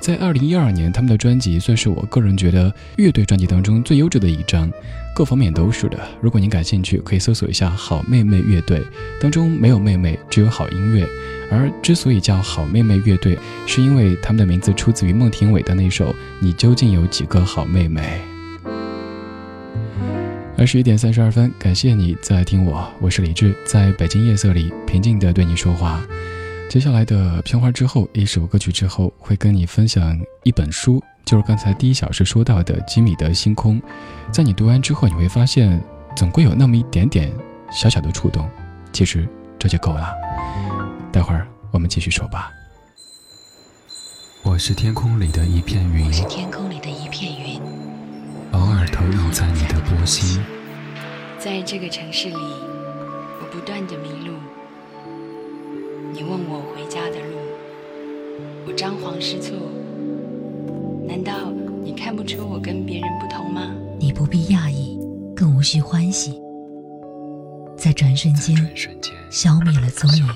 [0.00, 4.70] 在二零一二年，他们的专辑算是我个人觉得乐队专辑当中最优质的一张。
[5.14, 5.98] 各方面都是的。
[6.20, 8.82] 如果您感兴趣，可以搜索一下“好妹妹乐队”，
[9.18, 11.08] 当中没有妹妹，只有好音乐。
[11.50, 18.20] 而之所以叫“好妹妹乐队”，是因为他们的名字出自于孟庭苇的那首《你究竟有几个好妹妹》。
[20.58, 26.06] 二十一点三十二分，感谢你在听我，我是李志，在北京夜色里平静地对你说话。
[26.68, 31.02] 接下来的片花之后，一首歌曲之后，会跟你分享一本书。
[31.24, 33.80] 就是刚才第一小时说到的吉米的星空，
[34.30, 35.80] 在你读完之后，你会发现
[36.14, 37.32] 总归有那么一点点
[37.70, 38.48] 小小的触动，
[38.92, 39.26] 其实
[39.58, 40.12] 这就够了。
[41.12, 42.50] 待会儿我们继续说吧。
[44.42, 47.60] 我是天空里的一片云，我是天空里的一片云，
[48.52, 50.44] 偶尔投影在你的波心。
[51.38, 54.35] 在这个城市里，我不断的迷路。
[56.12, 57.36] 你问我回家的路，
[58.66, 59.56] 我张皇失措。
[61.06, 61.52] 难道
[61.82, 63.74] 你看不出我跟别人不同吗？
[63.98, 64.98] 你不必讶异，
[65.34, 66.40] 更无需欢喜，
[67.76, 68.56] 在转瞬间
[69.30, 70.26] 消灭了踪影。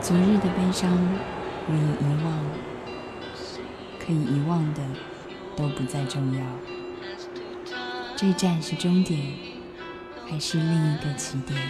[0.00, 0.90] 昨日的悲伤
[1.66, 2.32] 我已遗忘，
[4.08, 4.80] 可以遗忘的
[5.54, 6.42] 都不再重要。
[8.16, 9.20] 这站是终点，
[10.26, 11.60] 还是另一个起点？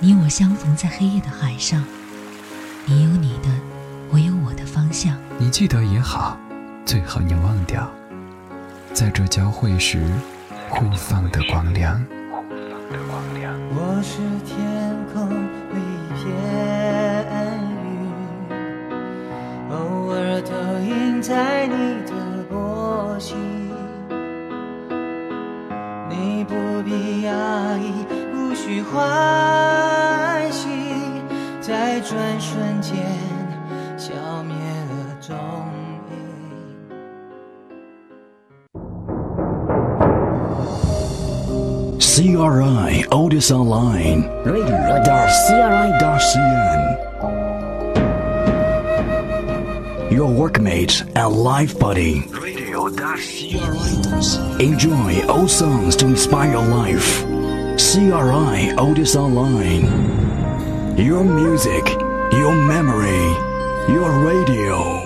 [0.00, 1.84] 你我相逢在黑夜的海上，
[2.86, 3.50] 你有你的，
[4.10, 5.18] 我有我的方向。
[5.38, 6.38] 你记得也好，
[6.86, 7.90] 最好你忘掉，
[8.92, 10.00] 在这交汇时。
[10.68, 12.00] 互放的光亮。
[13.70, 14.56] 我是天
[15.12, 15.28] 空
[15.72, 16.24] 里一片
[17.82, 17.94] 云，
[19.70, 19.74] 偶
[20.10, 21.74] 尔投影在你
[22.04, 22.12] 的
[22.50, 23.36] 波心。
[26.08, 29.04] 你不必讶异，无需欢
[42.36, 44.28] CRI Otis Online.
[44.44, 44.92] Radio.CRI.CN
[50.12, 52.24] Your workmate and life buddy.
[54.62, 57.24] Enjoy old songs to inspire your life.
[57.78, 60.98] CRI Otis Online.
[60.98, 61.88] Your music,
[62.32, 63.32] your memory,
[63.88, 65.05] your radio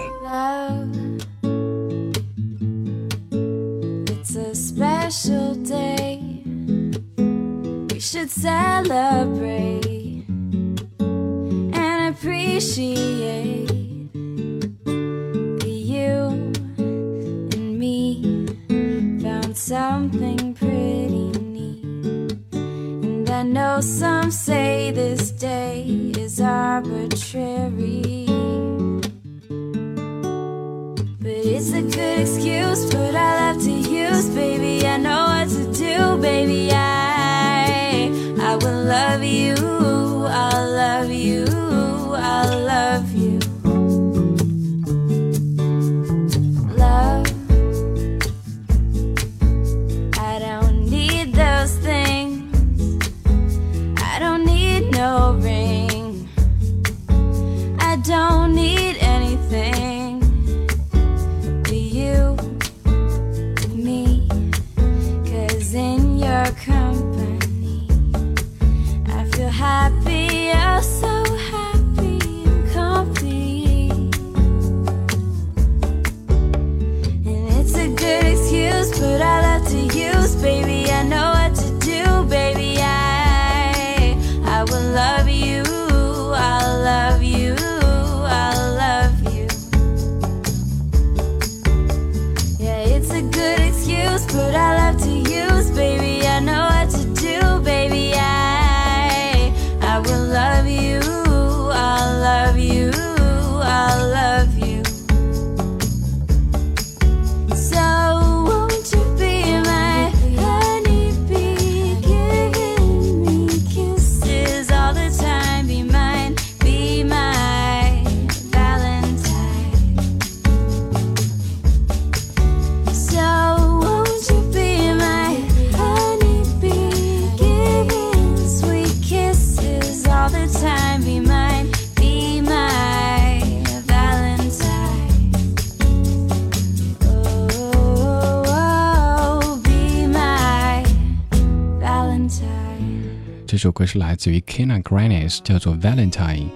[143.81, 146.49] 这首歌是来自于 Kina Grannis，叫做 Valentine。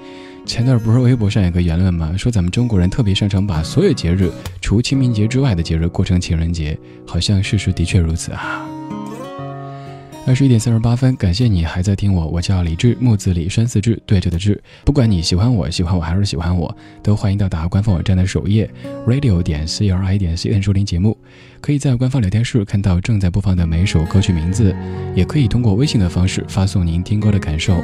[0.44, 2.14] 前段不是微博上有个言论吗？
[2.18, 8.63] 说咱们中国人特别擅长把所有节日，除清明节之外的节日过成情人节，好像事实的确如此啊。
[10.26, 14.58] 二十一点三十八分，感谢你还在听我，我叫李志，木子李，山寺志，对着的志。
[14.82, 18.68] 不管你喜欢我，喜欢我还是喜欢我，都欢迎到达官方网站的首页
[19.06, 21.14] radio 点 c r i 点 c n 收听节目。
[21.60, 24.74] 可以在官方聊天室看到正在播放的每首歌曲名字，
[25.14, 27.76] 也可以通过微信的方式发送您听歌的感受。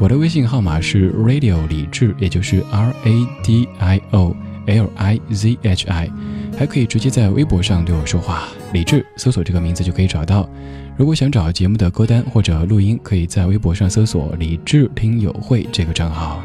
[0.00, 4.34] 我的微信号码是 radio 李志，也就是 R A D I O
[4.66, 6.10] L I Z H I，
[6.56, 10.48] 还可以直接在微博上对我说话，李志搜索这个名字就可以找到。
[10.96, 16.42] 如果想找节目的歌单或者录音，可以在微博上搜索“李志听友会”这个账号。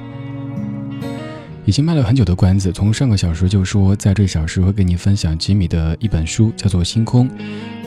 [1.65, 7.29] 已经卖了很久的关子，从上个小时就说在这小时会跟你分享吉米的一本书，叫做《星空》。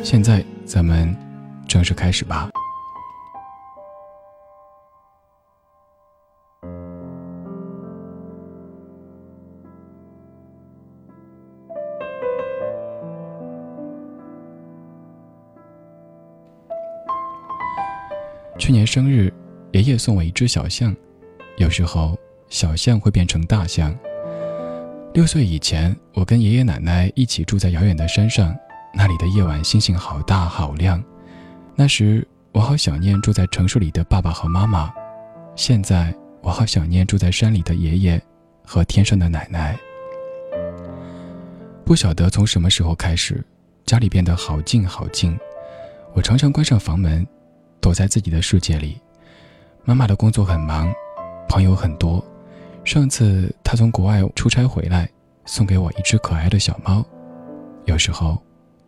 [0.04, 1.12] 现在咱们
[1.66, 2.48] 正式开始吧。
[18.62, 19.28] 去年生日，
[19.72, 20.94] 爷爷送我一只小象，
[21.56, 22.16] 有时候
[22.48, 23.92] 小象会变成大象。
[25.14, 28.56] 六岁以前，我跟爷爷奶奶一起住在遥远的山上，
[28.94, 31.02] 那里的夜晚星星好大好亮。
[31.74, 34.94] 那时我好想念住在城市里的爸爸和妈妈，
[35.56, 38.22] 现在我好想念住在山里的爷爷
[38.64, 39.76] 和天上的奶奶。
[41.84, 43.44] 不晓得从什么时候开始，
[43.86, 45.36] 家里变得好静好静，
[46.14, 47.26] 我常常关上房门，
[47.82, 48.98] 躲在自己的世界里。
[49.84, 50.90] 妈妈的工作很忙，
[51.48, 52.24] 朋友很多。
[52.84, 55.10] 上次她从国外出差回来，
[55.44, 57.04] 送给我一只可爱的小猫。
[57.84, 58.40] 有时候，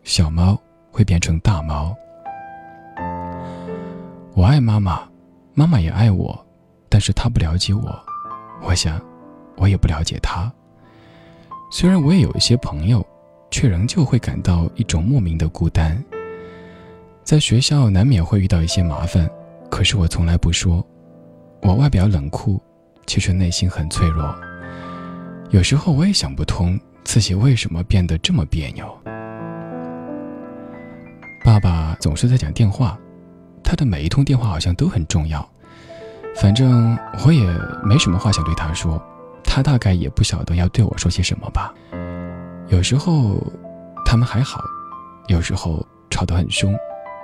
[0.03, 0.57] 小猫
[0.89, 1.93] 会变成大猫。
[4.33, 5.07] 我爱妈妈，
[5.53, 6.45] 妈妈也爱我，
[6.87, 7.99] 但是她不了解我，
[8.63, 8.99] 我想，
[9.57, 10.51] 我也不了解她。
[11.69, 13.05] 虽然我也有一些朋友，
[13.51, 16.01] 却仍旧会感到一种莫名的孤单。
[17.25, 19.27] 在学校难免会遇到一些麻烦，
[19.71, 20.85] 可是我从来不说。
[21.63, 22.61] 我外表冷酷，
[23.07, 24.33] 其实内心很脆弱。
[25.49, 28.85] 有时候我也想不通自己为什么变得这么别扭。
[31.43, 32.95] 爸爸总是在讲电话，
[33.63, 35.43] 他的每一通电话好像都很重要。
[36.35, 36.95] 反正
[37.25, 37.43] 我也
[37.83, 39.03] 没什么话想对他说，
[39.43, 41.73] 他大概也不晓得要对我说些什么吧。
[42.67, 43.41] 有时候
[44.05, 44.61] 他们还好，
[45.27, 46.75] 有时候吵得很凶，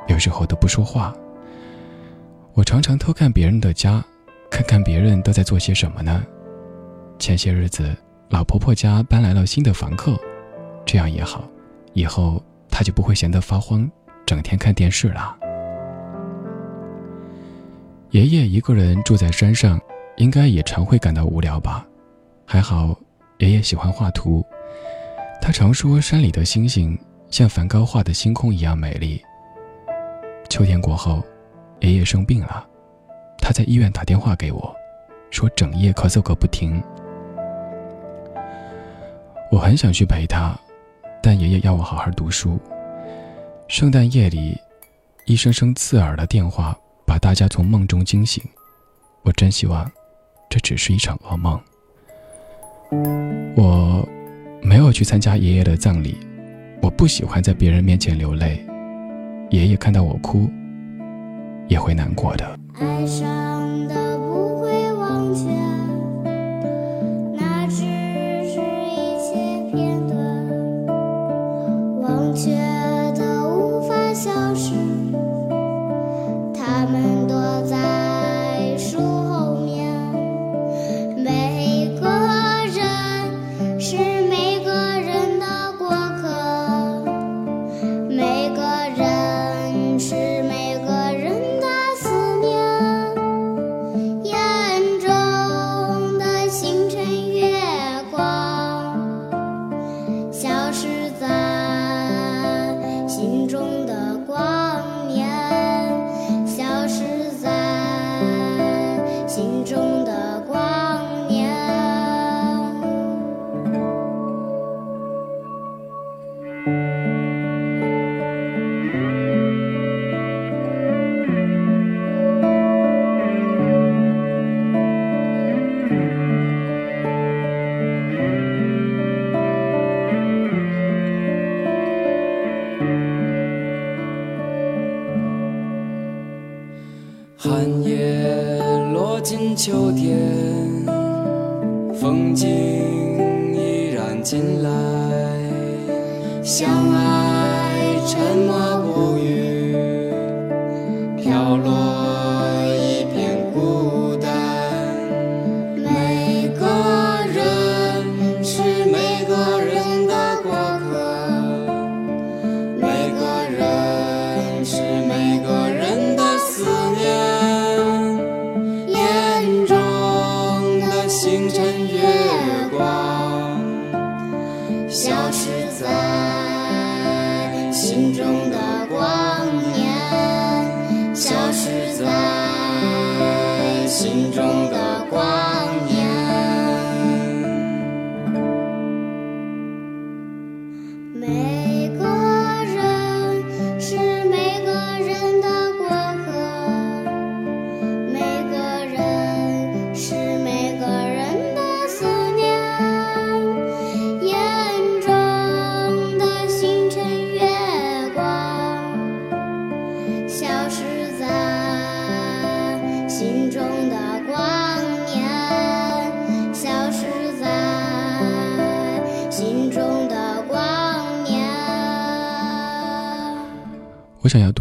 [0.08, 1.14] 有时候都不说话。
[2.54, 4.04] 我常常偷看别人的家，
[4.50, 6.24] 看看别人都在做些什么呢？
[7.18, 7.96] 前些日子，
[8.30, 10.20] 老婆婆家搬来了新的房客，
[10.86, 11.48] 这样也好，
[11.94, 13.90] 以后她就不会闲得发慌，
[14.26, 15.38] 整天看电视了。
[18.10, 19.80] 爷爷一个人住在山上，
[20.18, 21.86] 应该也常会感到无聊吧？
[22.46, 23.00] 还好，
[23.38, 24.44] 爷爷喜欢画图，
[25.42, 27.00] 他常说山里的星星
[27.30, 29.22] 像梵高画的星空一样美丽。
[30.52, 31.24] 秋天过后，
[31.80, 32.68] 爷爷生病了，
[33.38, 34.76] 他在医院打电话给我，
[35.30, 36.84] 说整夜咳嗽个不停。
[39.50, 40.54] 我很想去陪他，
[41.24, 42.60] 但爷爷要我好好读书。
[43.70, 44.58] 圣诞夜里，
[45.26, 48.44] 一声声刺耳的电话把大家从梦中惊醒。
[49.22, 49.90] 我真希望，
[50.50, 51.58] 这只是一场噩梦。
[53.56, 54.06] 我
[54.62, 56.18] 没有去参加爷爷的葬礼，
[56.82, 58.62] 我不喜欢在别人面前流泪。
[59.52, 60.50] 爷爷看到我哭，
[61.68, 62.58] 也会难过的。
[62.80, 65.50] 爱上的不会忘却，
[67.36, 67.82] 那只
[68.50, 69.36] 是一切
[69.70, 70.18] 片段，
[72.00, 72.56] 忘却
[73.14, 74.74] 的无法消失。
[76.54, 79.51] 他们躲在树后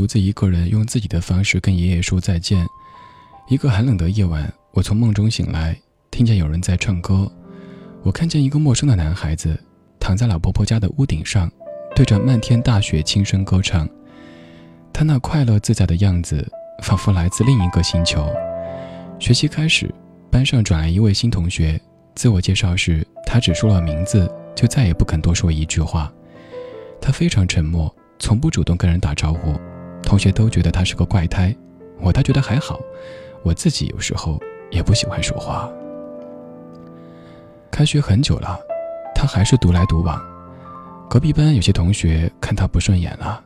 [0.00, 2.66] 独自一个人用自己的方式跟爷爷说再见。
[3.50, 5.78] 一个寒冷的夜晚，我从梦中醒来，
[6.10, 7.30] 听见有人在唱歌。
[8.02, 9.62] 我看见一个陌生的男孩子
[9.98, 11.52] 躺在老婆婆家的屋顶上，
[11.94, 13.86] 对着漫天大雪轻声歌唱。
[14.90, 16.50] 他那快乐自在的样子，
[16.82, 18.26] 仿佛来自另一个星球。
[19.18, 19.94] 学期开始，
[20.30, 21.78] 班上转来一位新同学，
[22.14, 26.10] 自我介绍时，他只说了名字，就再也不肯多说一句话。
[27.02, 29.60] 他非常沉默，从不主动跟人打招呼，
[30.10, 31.54] 同学都觉得他是个怪胎，
[32.00, 32.80] 我倒觉得还好，
[33.44, 35.70] 我自己有时候也不喜欢说话。
[37.70, 38.58] 开学很久了，
[39.14, 40.20] 他还是独来独往，
[41.08, 43.40] 隔壁班有些同学看他不顺眼了。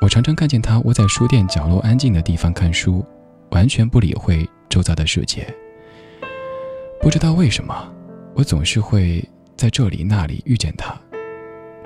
[0.00, 3.04] 我常常看见他窝在书店角落安静的地方看书，
[3.50, 5.46] 完全不理会周遭的世界。
[7.02, 7.92] 不知道为什么，
[8.34, 9.22] 我总是会
[9.54, 10.98] 在这里那里遇见他。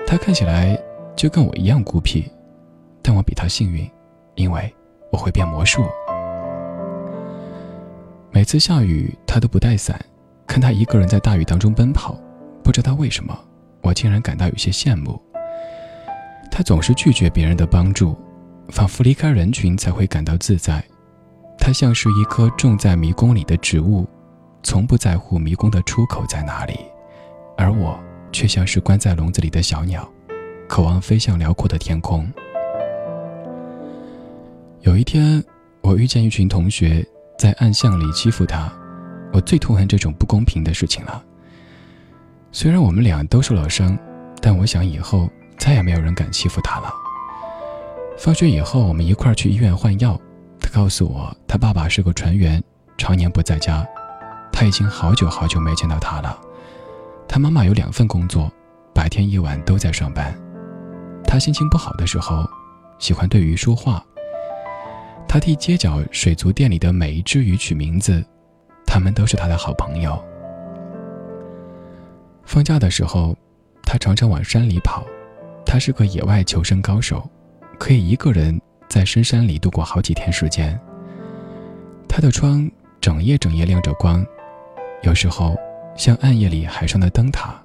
[0.07, 0.81] 他看起来
[1.13, 2.31] 就跟我一样孤僻，
[3.01, 3.89] 但我比他幸运，
[4.35, 4.73] 因为
[5.11, 5.83] 我会变魔术。
[8.31, 9.99] 每次下雨，他都不带伞，
[10.47, 12.17] 看他一个人在大雨当中奔跑，
[12.63, 13.37] 不知道为什么，
[13.81, 15.21] 我竟然感到有些羡慕。
[16.49, 18.17] 他总是拒绝别人的帮助，
[18.69, 20.83] 仿佛离开人群才会感到自在。
[21.57, 24.07] 他像是一棵种在迷宫里的植物，
[24.63, 26.79] 从不在乎迷宫的出口在哪里，
[27.57, 27.99] 而我
[28.31, 30.07] 却像是关在笼子里的小鸟，
[30.67, 32.31] 渴望飞向辽阔的天空。
[34.81, 35.43] 有一天，
[35.81, 37.05] 我遇见一群同学
[37.37, 38.67] 在暗巷里欺负他，
[39.31, 41.23] 我最痛恨这种不公平的事情了。
[42.51, 43.95] 虽然我们俩都受了伤，
[44.41, 45.29] 但我想以后
[45.59, 46.91] 再也没有人敢欺负他了。
[48.17, 50.19] 放学以后，我们一块儿去医院换药。
[50.59, 52.61] 他告诉我，他爸爸是个船员，
[52.97, 53.85] 常年不在家，
[54.51, 56.41] 他已经好久好久没见到他了。
[57.27, 58.51] 他妈妈有两份工作，
[58.95, 60.35] 白天夜晚都在上班。
[61.23, 62.43] 他心情不好的时候，
[62.97, 64.03] 喜欢对鱼说话。
[65.31, 68.21] 他替街角水族店里的每一只鱼取名字，
[68.85, 70.21] 他们都是他的好朋友。
[72.43, 73.33] 放假的时候，
[73.83, 75.05] 他常常往山里跑。
[75.65, 77.25] 他是个野外求生高手，
[77.79, 78.59] 可以一个人
[78.89, 80.77] 在深山里度过好几天时间。
[82.09, 84.25] 他的窗整夜整夜亮着光，
[85.01, 85.55] 有时候
[85.95, 87.55] 像暗夜里海上的灯塔，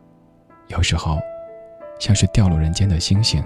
[0.69, 1.19] 有时候
[1.99, 3.43] 像是掉落人间的星星。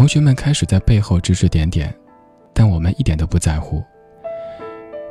[0.00, 1.94] 同学们开始在背后指指点点，
[2.54, 3.84] 但我们一点都不在乎。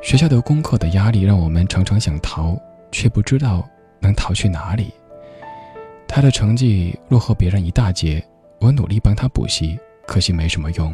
[0.02, 2.60] 学校的功课的压力让我们常常想逃，
[2.92, 3.64] 却不知道
[4.00, 4.92] 能逃去哪里。
[6.08, 8.26] 他的成绩落后别人一大截，
[8.60, 10.92] 我努力帮他补习，可惜没什么用。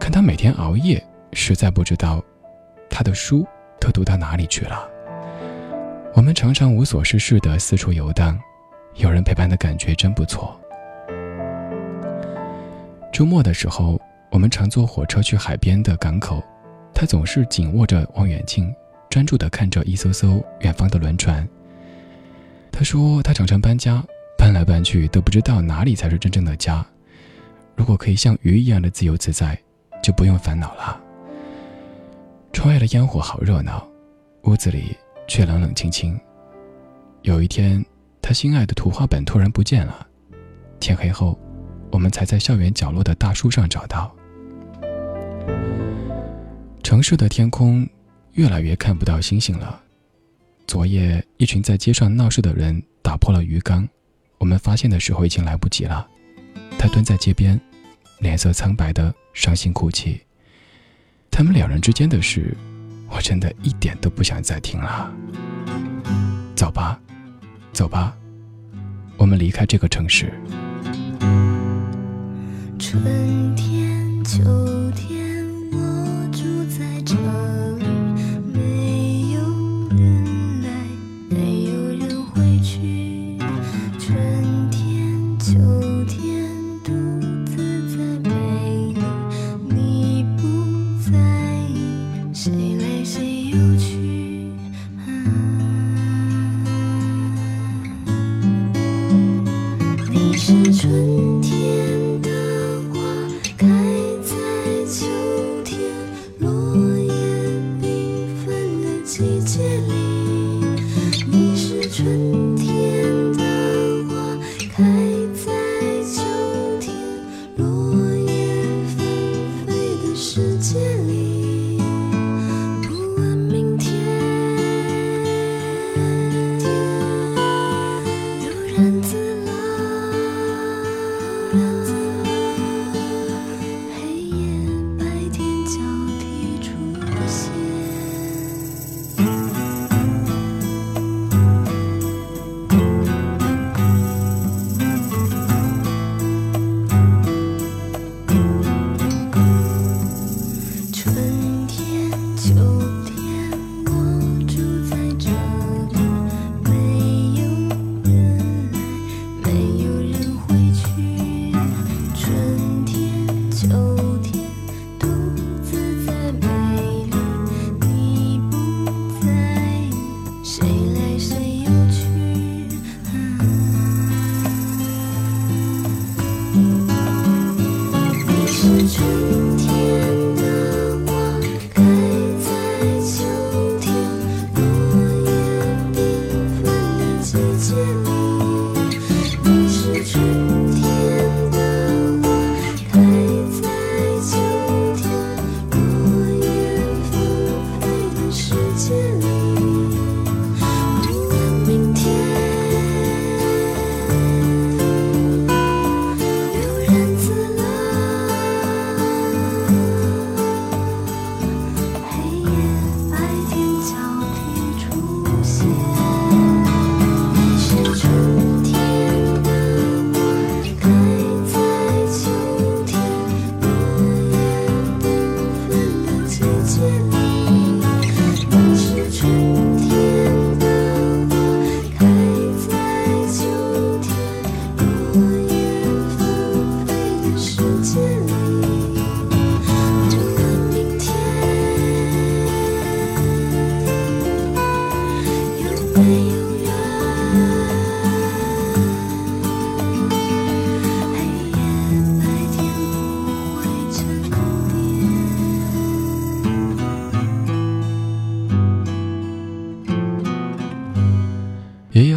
[0.00, 1.04] 看他每天熬夜，
[1.34, 2.24] 实在不知道
[2.88, 3.46] 他的书
[3.78, 4.88] 都读到哪里去了。
[6.14, 8.40] 我们常常无所事事地四处游荡，
[8.94, 10.58] 有人陪伴的感觉真不错。
[13.14, 13.96] 周末的时候，
[14.32, 16.42] 我们常坐火车去海边的港口，
[16.92, 18.74] 他总是紧握着望远镜，
[19.08, 21.48] 专注地看着一艘艘远方的轮船。
[22.72, 24.04] 他说他常常搬家，
[24.36, 26.84] 搬来搬去都不知道哪里才是真正的家。
[27.76, 29.56] 如果可以像鱼一样的自由自在，
[30.02, 31.00] 就不用烦恼了。
[32.52, 33.86] 窗外的烟火好热闹，
[34.42, 34.96] 屋子里
[35.28, 36.18] 却冷冷清清。
[37.22, 37.84] 有一天，
[38.20, 40.04] 他心爱的图画本突然不见了。
[40.80, 41.38] 天黑后，
[41.94, 44.12] 我们才在校园角落的大树上找到。
[46.82, 47.88] 城市的天空
[48.32, 49.80] 越来越看不到星星了。
[50.66, 53.88] 昨夜，一群在街上闹事的人打破了鱼缸，
[54.38, 56.04] 我们发现的时候已经来不及了。
[56.76, 57.60] 他蹲在街边，
[58.18, 60.20] 脸色苍白的伤心哭泣。
[61.30, 62.56] 他们两人之间的事，
[63.08, 65.14] 我真的一点都不想再听了。
[66.56, 67.00] 走吧，
[67.72, 68.16] 走吧，
[69.16, 70.32] 我们离开这个城市。
[72.86, 74.42] 春天，秋
[74.90, 75.13] 天，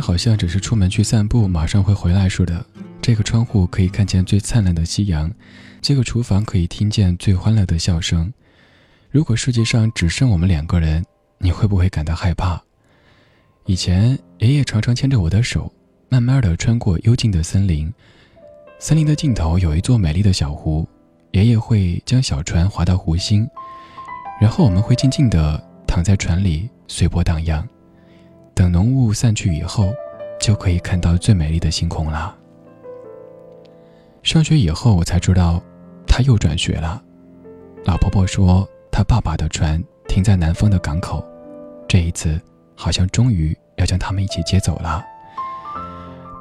[0.08, 2.66] 好像只是出门去散步，马上会回来似的。
[3.02, 5.30] 这个窗户可以看见最灿烂的夕阳，
[5.82, 8.32] 这个厨房可以听见最欢乐的笑声。
[9.12, 11.04] 如果世界上只剩我们两个人，
[11.40, 12.58] 你会不会感到害怕？
[13.66, 15.70] 以前爷爷常常牵着我的手，
[16.08, 17.94] 慢慢的穿过幽静的森林。
[18.80, 20.88] 森林的尽头有一座美丽的小湖，
[21.32, 23.46] 爷爷会将小船划到湖心，
[24.40, 27.68] 然后我们会静静的躺在船里随波荡漾。
[28.58, 29.94] 等浓雾散去以后，
[30.42, 32.36] 就可以看到最美丽的星空了。
[34.24, 35.62] 上学以后，我才知道，
[36.08, 37.00] 他又转学了。
[37.86, 41.24] 老婆婆说，他爸爸的船停在南方的港口，
[41.88, 42.42] 这一次
[42.76, 45.06] 好像终于要将他们一起接走了。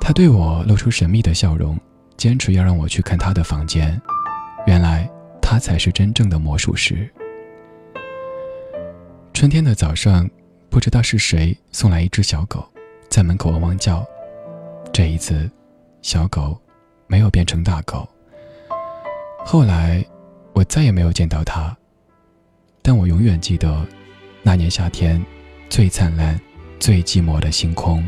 [0.01, 1.79] 他对我露出神秘的笑容，
[2.17, 4.01] 坚持要让我去看他的房间。
[4.67, 5.07] 原来
[5.43, 7.07] 他才是真正的魔术师。
[9.35, 10.27] 春天的早上，
[10.77, 12.63] 不知道是谁送来一只小狗，
[13.09, 14.07] 在门口汪汪叫。
[14.93, 15.51] 这一次，
[16.03, 16.55] 小狗
[17.07, 18.07] 没有变成大狗。
[19.39, 20.05] 后来，
[20.53, 21.75] 我再也没有见到它，
[22.83, 23.87] 但我永远记得
[24.43, 25.25] 那年夏天
[25.71, 26.39] 最灿烂、
[26.79, 28.05] 最寂寞的星空。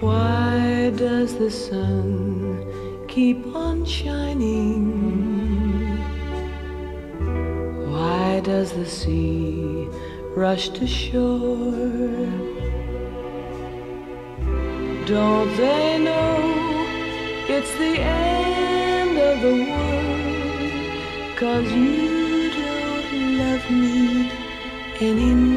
[0.00, 2.64] Why does the sun
[3.06, 4.86] keep on shining?
[7.90, 9.90] Why does the sea
[10.36, 11.48] rush to shore?
[15.06, 16.86] Don't they know
[17.48, 21.36] it's the end of the world?
[21.38, 24.30] Cause you don't love me
[25.00, 25.56] anymore.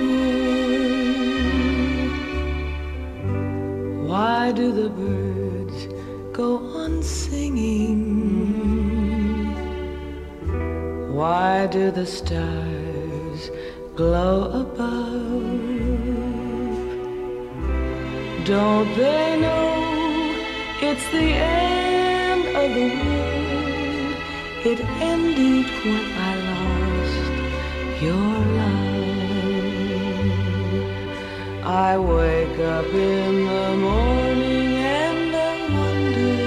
[4.08, 5.88] Why do the birds
[6.32, 8.00] go on singing?
[11.14, 12.69] Why do the stars
[14.00, 15.20] glow above?
[18.46, 19.70] Don't they know
[20.88, 21.30] it's the
[21.68, 24.16] end of the world?
[24.72, 24.80] It
[25.12, 27.32] ended when I lost
[28.06, 28.90] your love.
[31.66, 34.72] I wake up in the morning
[35.04, 36.38] and I wonder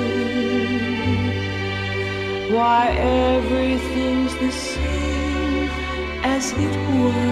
[2.56, 4.71] why everything's the same
[6.50, 7.22] it was.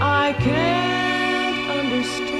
[0.00, 2.38] I can't understand,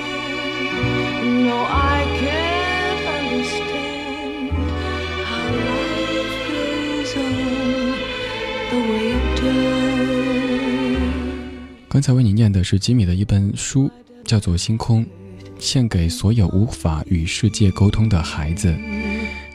[11.89, 13.90] 刚才为你念的是吉米的一本书，
[14.24, 15.05] 叫做《星空》，
[15.59, 18.73] 献给所有无法与世界沟通的孩子。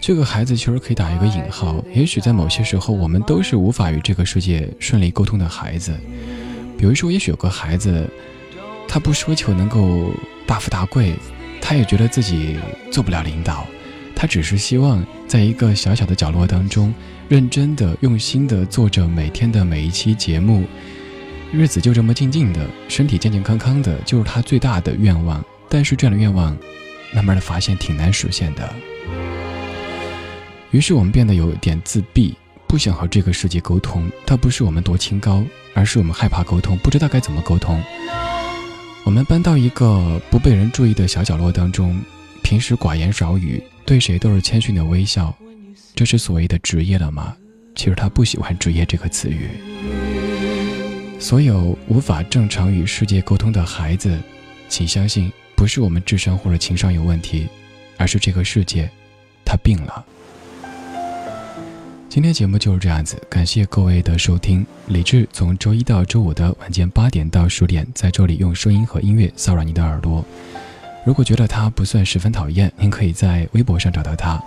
[0.06, 5.98] 这个孩子其实可以打一个引号，也许在某些时候，我们都是无法与这个世界顺利沟通的孩子。
[6.78, 8.06] 比如说，也许有个孩子，
[8.86, 10.12] 他不奢求能够
[10.46, 11.16] 大富大贵，
[11.62, 12.58] 他也觉得自己
[12.92, 13.66] 做不了领导，
[14.14, 16.94] 他只是希望在一个小小的角落当中，
[17.30, 20.66] 认真的、用心的做着每天的每一期节目。
[21.54, 25.42] 日子就这么静静的，身体健健康康的，就是他最大的愿望。
[25.70, 26.58] 但是这样的愿望，
[27.16, 28.70] 慢慢的发现挺难实现的。
[30.74, 32.36] 于是我们变得有点自闭，
[32.66, 34.10] 不想和这个世界沟通。
[34.26, 35.44] 倒不是我们多清高，
[35.76, 37.80] 而是我们害怕沟通，不知道该怎么沟通。
[39.04, 42.02] 我们搬到一个不被人注意的小角落当中，
[42.42, 45.32] 平时寡言少语，对谁都是谦逊的微笑。
[45.94, 47.36] 这是所谓的职业了吗？
[47.76, 49.52] 其实他不喜欢“职业”这个词语。
[51.20, 54.20] 所有无法正常与世界沟通的孩子，
[54.68, 57.48] 请相信，不是我们智商或者情商有问题，
[57.98, 58.90] 而是这个世界，
[59.46, 60.04] 他病了。
[62.14, 64.64] 今天节目就是这样子，感谢各位的收听。
[64.86, 70.24] 李志从周一到周五的晚间八点到十点，在这里用声音和音乐骚扰你的耳朵。
[71.08, 74.40] 如果觉得他不算十分讨厌，您可以在微博上找到他，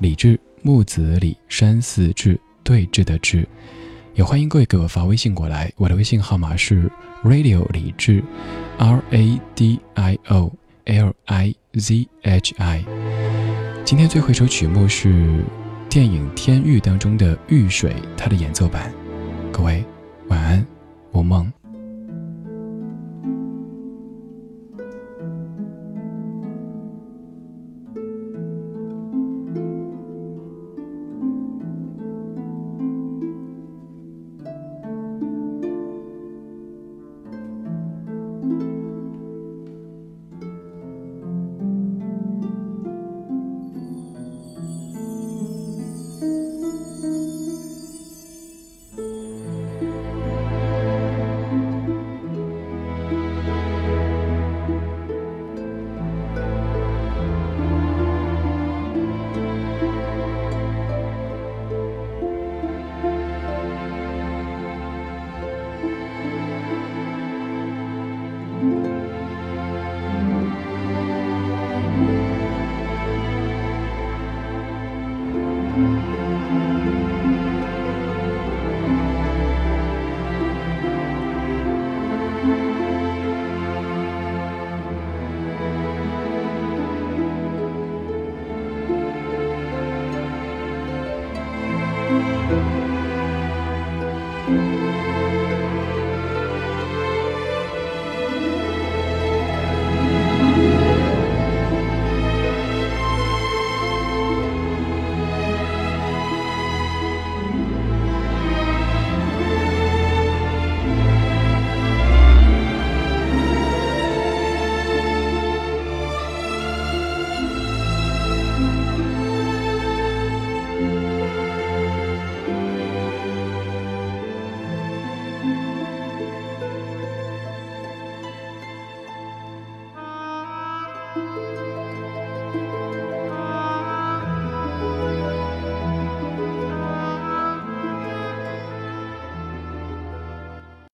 [0.00, 3.46] 李志木子李山寺志对峙的志。
[4.16, 6.90] 也欢迎各位给我发微信过来，我的微信号码是
[7.22, 8.20] radio 李志
[8.78, 10.52] ，R A D I O
[10.86, 12.84] L I Z H I。
[13.84, 15.44] 今天最后一首曲目是
[15.96, 18.92] 电影《天域》当中的《玉水》，它的演奏版。
[19.50, 19.82] 各位
[20.28, 20.66] 晚安，
[21.10, 21.50] 我梦。